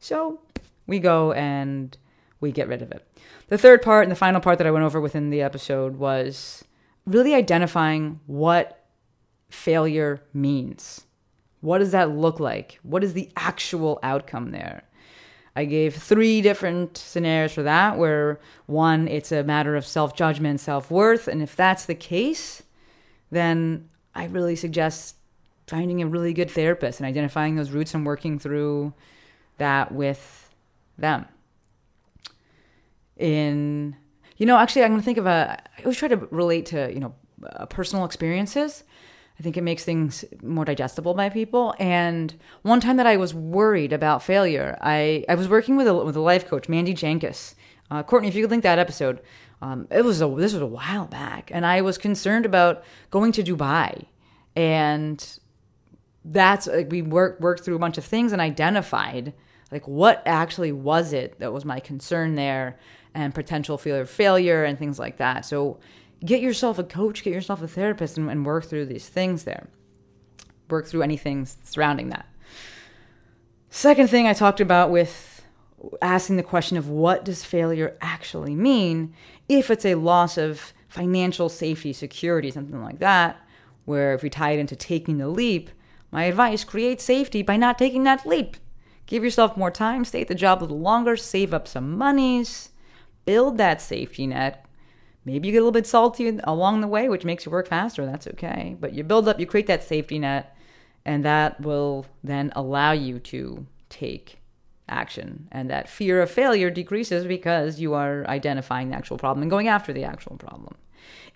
So 0.00 0.40
we 0.88 0.98
go 0.98 1.32
and 1.32 1.96
we 2.40 2.50
get 2.50 2.66
rid 2.66 2.82
of 2.82 2.90
it. 2.90 3.06
The 3.48 3.58
third 3.58 3.82
part 3.82 4.02
and 4.02 4.10
the 4.10 4.16
final 4.16 4.40
part 4.40 4.58
that 4.58 4.66
I 4.66 4.72
went 4.72 4.84
over 4.84 5.00
within 5.00 5.30
the 5.30 5.42
episode 5.42 5.96
was 5.96 6.64
really 7.06 7.34
identifying 7.34 8.20
what 8.26 8.84
failure 9.50 10.22
means. 10.34 11.04
What 11.60 11.78
does 11.78 11.92
that 11.92 12.10
look 12.10 12.40
like? 12.40 12.78
What 12.82 13.04
is 13.04 13.14
the 13.14 13.30
actual 13.36 13.98
outcome 14.02 14.50
there? 14.50 14.82
I 15.56 15.64
gave 15.64 15.96
three 15.96 16.40
different 16.40 16.96
scenarios 16.96 17.52
for 17.52 17.64
that, 17.64 17.98
where 17.98 18.38
one, 18.66 19.08
it's 19.08 19.32
a 19.32 19.42
matter 19.42 19.74
of 19.74 19.84
self 19.84 20.14
judgment, 20.14 20.60
self 20.60 20.90
worth. 20.90 21.26
And 21.26 21.42
if 21.42 21.56
that's 21.56 21.84
the 21.84 21.96
case, 21.96 22.62
then 23.30 23.88
I 24.14 24.26
really 24.26 24.54
suggest 24.54 25.16
finding 25.66 26.00
a 26.00 26.06
really 26.06 26.32
good 26.32 26.50
therapist 26.50 27.00
and 27.00 27.06
identifying 27.06 27.56
those 27.56 27.72
roots 27.72 27.92
and 27.92 28.06
working 28.06 28.38
through 28.38 28.94
that 29.58 29.92
with 29.92 30.47
them. 30.98 31.26
In, 33.16 33.96
you 34.36 34.46
know, 34.46 34.56
actually, 34.56 34.84
I'm 34.84 34.90
going 34.90 35.00
to 35.00 35.04
think 35.04 35.18
of 35.18 35.26
a, 35.26 35.60
I 35.78 35.82
always 35.82 35.96
try 35.96 36.08
to 36.08 36.16
relate 36.30 36.66
to, 36.66 36.92
you 36.92 37.00
know, 37.00 37.14
uh, 37.44 37.66
personal 37.66 38.04
experiences. 38.04 38.84
I 39.38 39.42
think 39.42 39.56
it 39.56 39.62
makes 39.62 39.84
things 39.84 40.24
more 40.42 40.64
digestible 40.64 41.14
by 41.14 41.28
people. 41.28 41.74
And 41.78 42.34
one 42.62 42.80
time 42.80 42.96
that 42.96 43.06
I 43.06 43.16
was 43.16 43.32
worried 43.32 43.92
about 43.92 44.22
failure, 44.22 44.76
I, 44.80 45.24
I 45.28 45.36
was 45.36 45.48
working 45.48 45.76
with 45.76 45.86
a, 45.86 45.94
with 45.94 46.16
a 46.16 46.20
life 46.20 46.46
coach, 46.46 46.68
Mandy 46.68 46.94
Jankis. 46.94 47.54
Uh, 47.90 48.02
Courtney, 48.02 48.28
if 48.28 48.34
you 48.34 48.42
could 48.42 48.50
link 48.50 48.64
that 48.64 48.78
episode, 48.78 49.20
um, 49.62 49.88
it 49.90 50.04
was 50.04 50.20
a, 50.20 50.28
this 50.36 50.52
was 50.52 50.62
a 50.62 50.66
while 50.66 51.06
back, 51.06 51.50
and 51.52 51.66
I 51.66 51.80
was 51.80 51.98
concerned 51.98 52.46
about 52.46 52.84
going 53.10 53.32
to 53.32 53.42
Dubai, 53.42 54.06
and 54.54 55.38
that's 56.24 56.66
like 56.66 56.90
we 56.90 57.02
worked 57.02 57.40
worked 57.40 57.64
through 57.64 57.76
a 57.76 57.80
bunch 57.80 57.98
of 57.98 58.04
things 58.04 58.32
and 58.32 58.40
identified 58.40 59.32
like 59.70 59.86
what 59.86 60.22
actually 60.26 60.72
was 60.72 61.12
it 61.12 61.38
that 61.40 61.52
was 61.52 61.64
my 61.64 61.80
concern 61.80 62.34
there, 62.34 62.78
and 63.14 63.34
potential 63.34 63.78
fear 63.78 64.00
of 64.00 64.10
failure, 64.10 64.64
and 64.64 64.78
things 64.78 64.98
like 64.98 65.18
that. 65.18 65.44
So 65.44 65.78
get 66.24 66.40
yourself 66.40 66.78
a 66.78 66.84
coach, 66.84 67.22
get 67.22 67.32
yourself 67.32 67.62
a 67.62 67.68
therapist, 67.68 68.16
and, 68.16 68.30
and 68.30 68.44
work 68.44 68.64
through 68.64 68.86
these 68.86 69.08
things 69.08 69.44
there. 69.44 69.68
Work 70.70 70.86
through 70.86 71.02
anything 71.02 71.46
surrounding 71.64 72.10
that. 72.10 72.26
Second 73.70 74.08
thing 74.08 74.26
I 74.26 74.32
talked 74.32 74.60
about 74.60 74.90
with 74.90 75.44
asking 76.02 76.36
the 76.36 76.42
question 76.42 76.76
of 76.76 76.88
what 76.88 77.24
does 77.24 77.44
failure 77.44 77.96
actually 78.00 78.54
mean 78.54 79.14
if 79.48 79.70
it's 79.70 79.84
a 79.84 79.94
loss 79.94 80.36
of 80.36 80.72
financial 80.88 81.48
safety, 81.48 81.92
security, 81.92 82.50
something 82.50 82.82
like 82.82 82.98
that, 82.98 83.36
where 83.84 84.14
if 84.14 84.22
we 84.22 84.30
tie 84.30 84.52
it 84.52 84.58
into 84.58 84.74
taking 84.74 85.18
the 85.18 85.28
leap, 85.28 85.70
my 86.10 86.24
advice 86.24 86.64
create 86.64 87.00
safety 87.00 87.42
by 87.42 87.56
not 87.56 87.78
taking 87.78 88.04
that 88.04 88.26
leap. 88.26 88.56
Give 89.08 89.24
yourself 89.24 89.56
more 89.56 89.72
time, 89.72 90.04
stay 90.04 90.20
at 90.20 90.28
the 90.28 90.36
job 90.36 90.60
a 90.60 90.64
little 90.64 90.78
longer, 90.78 91.16
save 91.16 91.52
up 91.52 91.66
some 91.66 91.98
monies, 91.98 92.68
build 93.24 93.58
that 93.58 93.80
safety 93.80 94.28
net, 94.28 94.64
Maybe 95.28 95.48
you 95.48 95.52
get 95.52 95.58
a 95.58 95.60
little 95.60 95.72
bit 95.72 95.86
salty 95.86 96.38
along 96.44 96.80
the 96.80 96.88
way, 96.88 97.10
which 97.10 97.26
makes 97.26 97.44
you 97.44 97.52
work 97.52 97.68
faster. 97.68 98.06
That's 98.06 98.26
okay. 98.28 98.76
But 98.80 98.94
you 98.94 99.04
build 99.04 99.28
up, 99.28 99.38
you 99.38 99.44
create 99.44 99.66
that 99.66 99.84
safety 99.84 100.18
net, 100.18 100.56
and 101.04 101.22
that 101.22 101.60
will 101.60 102.06
then 102.24 102.50
allow 102.56 102.92
you 102.92 103.18
to 103.18 103.66
take 103.90 104.40
action. 104.88 105.46
And 105.52 105.68
that 105.68 105.86
fear 105.86 106.22
of 106.22 106.30
failure 106.30 106.70
decreases 106.70 107.26
because 107.26 107.78
you 107.78 107.92
are 107.92 108.26
identifying 108.26 108.88
the 108.88 108.96
actual 108.96 109.18
problem 109.18 109.42
and 109.42 109.50
going 109.50 109.68
after 109.68 109.92
the 109.92 110.04
actual 110.04 110.36
problem. 110.36 110.76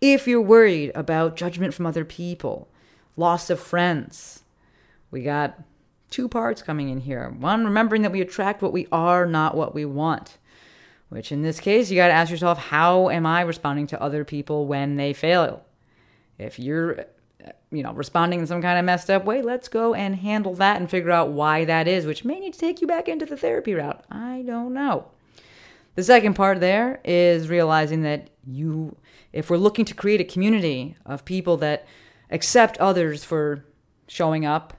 If 0.00 0.26
you're 0.26 0.40
worried 0.40 0.92
about 0.94 1.36
judgment 1.36 1.74
from 1.74 1.84
other 1.84 2.06
people, 2.06 2.68
loss 3.18 3.50
of 3.50 3.60
friends, 3.60 4.42
we 5.10 5.22
got 5.22 5.60
two 6.12 6.28
parts 6.28 6.62
coming 6.62 6.88
in 6.88 7.00
here. 7.00 7.28
One, 7.30 7.64
remembering 7.64 8.02
that 8.02 8.12
we 8.12 8.20
attract 8.20 8.62
what 8.62 8.72
we 8.72 8.86
are, 8.92 9.26
not 9.26 9.56
what 9.56 9.74
we 9.74 9.84
want 9.84 10.38
which 11.12 11.30
in 11.30 11.42
this 11.42 11.60
case, 11.60 11.90
you 11.90 11.96
got 11.96 12.06
to 12.06 12.14
ask 12.14 12.30
yourself, 12.30 12.56
how 12.56 13.10
am 13.10 13.26
I 13.26 13.42
responding 13.42 13.86
to 13.88 14.00
other 14.00 14.24
people 14.24 14.66
when 14.66 14.96
they 14.96 15.12
fail? 15.12 15.62
If 16.38 16.58
you're, 16.58 17.04
you 17.70 17.82
know, 17.82 17.92
responding 17.92 18.40
in 18.40 18.46
some 18.46 18.62
kind 18.62 18.78
of 18.78 18.86
messed 18.86 19.10
up 19.10 19.26
way, 19.26 19.42
let's 19.42 19.68
go 19.68 19.92
and 19.92 20.16
handle 20.16 20.54
that 20.54 20.80
and 20.80 20.88
figure 20.88 21.10
out 21.10 21.28
why 21.28 21.66
that 21.66 21.86
is, 21.86 22.06
which 22.06 22.24
may 22.24 22.40
need 22.40 22.54
to 22.54 22.58
take 22.58 22.80
you 22.80 22.86
back 22.86 23.08
into 23.08 23.26
the 23.26 23.36
therapy 23.36 23.74
route. 23.74 24.02
I 24.10 24.42
don't 24.46 24.72
know. 24.72 25.08
The 25.96 26.02
second 26.02 26.32
part 26.32 26.60
there 26.60 27.02
is 27.04 27.50
realizing 27.50 28.00
that 28.04 28.30
you, 28.46 28.96
if 29.34 29.50
we're 29.50 29.58
looking 29.58 29.84
to 29.84 29.94
create 29.94 30.22
a 30.22 30.24
community 30.24 30.96
of 31.04 31.26
people 31.26 31.58
that 31.58 31.86
accept 32.30 32.78
others 32.78 33.22
for 33.22 33.66
showing 34.06 34.46
up 34.46 34.72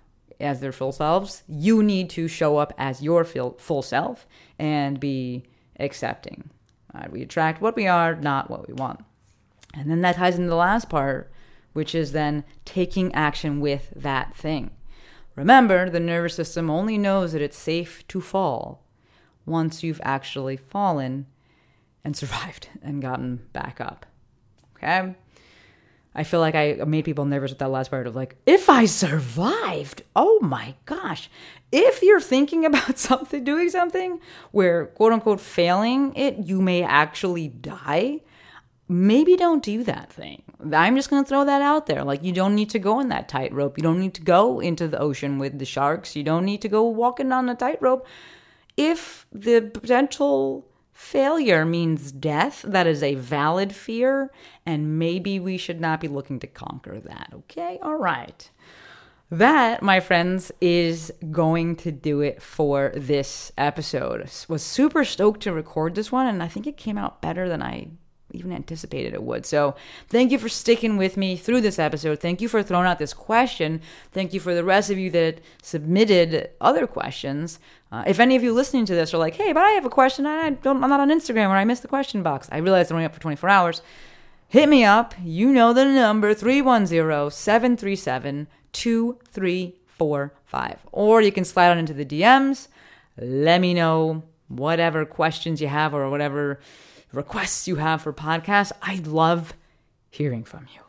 as 0.43 0.59
their 0.59 0.71
full 0.71 0.91
selves, 0.91 1.43
you 1.47 1.81
need 1.81 2.09
to 2.11 2.27
show 2.27 2.57
up 2.57 2.73
as 2.77 3.01
your 3.01 3.23
full 3.23 3.81
self 3.81 4.27
and 4.59 4.99
be 4.99 5.43
accepting. 5.79 6.49
Right? 6.93 7.11
We 7.11 7.21
attract 7.23 7.61
what 7.61 7.75
we 7.75 7.87
are, 7.87 8.15
not 8.15 8.49
what 8.49 8.67
we 8.67 8.73
want. 8.73 9.03
And 9.73 9.89
then 9.89 10.01
that 10.01 10.17
ties 10.17 10.35
into 10.35 10.49
the 10.49 10.55
last 10.55 10.89
part, 10.89 11.31
which 11.73 11.95
is 11.95 12.11
then 12.11 12.43
taking 12.65 13.13
action 13.15 13.59
with 13.59 13.91
that 13.95 14.35
thing. 14.35 14.71
Remember, 15.35 15.89
the 15.89 15.99
nervous 15.99 16.35
system 16.35 16.69
only 16.69 16.97
knows 16.97 17.33
that 17.33 17.41
it's 17.41 17.57
safe 17.57 18.07
to 18.09 18.21
fall 18.21 18.83
once 19.45 19.81
you've 19.81 20.01
actually 20.03 20.57
fallen 20.57 21.25
and 22.03 22.15
survived 22.17 22.69
and 22.81 23.01
gotten 23.01 23.47
back 23.53 23.81
up. 23.81 24.05
Okay? 24.77 25.15
I 26.15 26.23
feel 26.23 26.39
like 26.39 26.55
I 26.55 26.73
made 26.85 27.05
people 27.05 27.25
nervous 27.25 27.51
with 27.51 27.59
that 27.59 27.69
last 27.69 27.89
part 27.89 28.05
of 28.05 28.15
like, 28.15 28.35
if 28.45 28.69
I 28.69 28.85
survived, 28.85 30.03
oh 30.15 30.39
my 30.41 30.75
gosh. 30.85 31.29
If 31.71 32.03
you're 32.03 32.21
thinking 32.21 32.65
about 32.71 32.99
something, 32.99 33.43
doing 33.43 33.69
something 33.69 34.19
where 34.51 34.87
quote 34.87 35.13
unquote 35.13 35.41
failing 35.41 36.13
it, 36.15 36.37
you 36.37 36.61
may 36.61 36.83
actually 36.83 37.47
die. 37.47 38.21
Maybe 38.87 39.35
don't 39.35 39.63
do 39.63 39.83
that 39.85 40.11
thing. 40.11 40.43
I'm 40.71 40.95
just 40.95 41.09
going 41.09 41.23
to 41.23 41.27
throw 41.27 41.45
that 41.45 41.61
out 41.61 41.87
there. 41.87 42.03
Like, 42.03 42.21
you 42.21 42.33
don't 42.33 42.53
need 42.53 42.69
to 42.71 42.79
go 42.79 42.99
on 42.99 43.07
that 43.09 43.29
tightrope. 43.29 43.77
You 43.77 43.81
don't 43.81 43.99
need 43.99 44.13
to 44.15 44.21
go 44.21 44.59
into 44.59 44.87
the 44.87 44.99
ocean 44.99 45.39
with 45.39 45.57
the 45.57 45.65
sharks. 45.65 46.15
You 46.15 46.23
don't 46.23 46.45
need 46.45 46.61
to 46.61 46.69
go 46.69 46.83
walking 46.83 47.31
on 47.31 47.49
a 47.49 47.55
tightrope. 47.55 48.05
If 48.75 49.25
the 49.31 49.61
potential 49.61 50.67
Failure 50.93 51.65
means 51.65 52.11
death. 52.11 52.61
That 52.61 52.85
is 52.85 53.01
a 53.01 53.15
valid 53.15 53.73
fear, 53.73 54.31
and 54.65 54.99
maybe 54.99 55.39
we 55.39 55.57
should 55.57 55.81
not 55.81 55.99
be 55.99 56.07
looking 56.07 56.39
to 56.39 56.47
conquer 56.47 56.99
that. 56.99 57.31
Okay? 57.33 57.79
All 57.81 57.97
right. 57.97 58.49
That, 59.31 59.81
my 59.81 59.99
friends, 59.99 60.51
is 60.61 61.11
going 61.31 61.77
to 61.77 61.91
do 61.91 62.21
it 62.21 62.39
for 62.41 62.91
this 62.95 63.51
episode. 63.57 64.29
Was 64.47 64.61
super 64.61 65.03
stoked 65.03 65.41
to 65.41 65.51
record 65.51 65.95
this 65.95 66.11
one, 66.11 66.27
and 66.27 66.43
I 66.43 66.47
think 66.47 66.67
it 66.67 66.77
came 66.77 66.99
out 66.99 67.21
better 67.21 67.49
than 67.49 67.63
I 67.63 67.87
even 68.33 68.51
anticipated 68.51 69.13
it 69.13 69.23
would. 69.23 69.45
So, 69.45 69.75
thank 70.09 70.31
you 70.31 70.39
for 70.39 70.49
sticking 70.49 70.97
with 70.97 71.15
me 71.15 71.37
through 71.37 71.61
this 71.61 71.79
episode. 71.79 72.19
Thank 72.19 72.41
you 72.41 72.49
for 72.49 72.61
throwing 72.61 72.87
out 72.87 72.99
this 72.99 73.13
question. 73.13 73.81
Thank 74.11 74.33
you 74.33 74.39
for 74.39 74.53
the 74.53 74.63
rest 74.63 74.89
of 74.89 74.97
you 74.97 75.09
that 75.11 75.39
submitted 75.61 76.49
other 76.59 76.87
questions. 76.87 77.59
Uh, 77.91 78.03
if 78.07 78.19
any 78.19 78.35
of 78.35 78.43
you 78.43 78.53
listening 78.53 78.85
to 78.87 78.95
this 78.95 79.13
are 79.13 79.19
like, 79.19 79.35
hey, 79.35 79.53
but 79.53 79.63
I 79.63 79.71
have 79.71 79.85
a 79.85 79.89
question, 79.89 80.25
I 80.25 80.49
don't, 80.49 80.83
I'm 80.83 80.89
not 80.89 80.99
on 80.99 81.09
Instagram 81.09 81.49
or 81.49 81.55
I 81.55 81.63
missed 81.63 81.83
the 81.83 81.87
question 81.87 82.23
box, 82.23 82.49
I 82.51 82.57
realize 82.57 82.89
I'm 82.89 82.95
only 82.95 83.05
up 83.05 83.13
for 83.13 83.21
24 83.21 83.49
hours. 83.49 83.81
Hit 84.53 84.69
me 84.69 84.83
up. 84.83 85.15
You 85.23 85.51
know 85.51 85.73
the 85.73 85.85
number 85.85 86.35
310 86.35 87.31
737 87.31 88.47
2345. 88.71 90.79
Or 90.91 91.21
you 91.21 91.31
can 91.31 91.43
slide 91.43 91.71
on 91.71 91.79
into 91.79 91.93
the 91.93 92.05
DMs. 92.05 92.67
Let 93.17 93.61
me 93.61 93.73
know 93.73 94.21
whatever 94.47 95.05
questions 95.05 95.59
you 95.59 95.67
have 95.67 95.95
or 95.95 96.07
whatever 96.09 96.59
requests 97.13 97.67
you 97.67 97.77
have 97.77 98.01
for 98.01 98.11
podcasts. 98.11 98.71
I 98.81 98.95
love 99.05 99.53
hearing 100.09 100.43
from 100.43 100.67
you. 100.73 100.81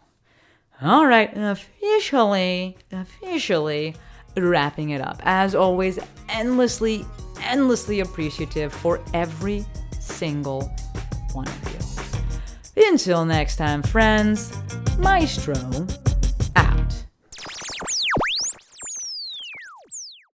All 0.83 1.07
right, 1.07 1.31
officially, 1.37 2.77
officially 2.91 3.95
wrapping 4.37 4.91
it 4.91 5.01
up. 5.01 5.21
As 5.25 5.55
always, 5.55 5.99
endlessly, 6.29 7.07
endlessly 7.43 8.01
appreciative 8.01 8.73
for 8.73 9.01
every 9.15 9.65
single 10.01 10.69
one 11.33 11.47
of 11.47 11.73
you. 11.73 12.89
Until 12.89 13.25
next 13.25 13.57
time, 13.57 13.83
friends, 13.83 14.53
Maestro 14.99 15.55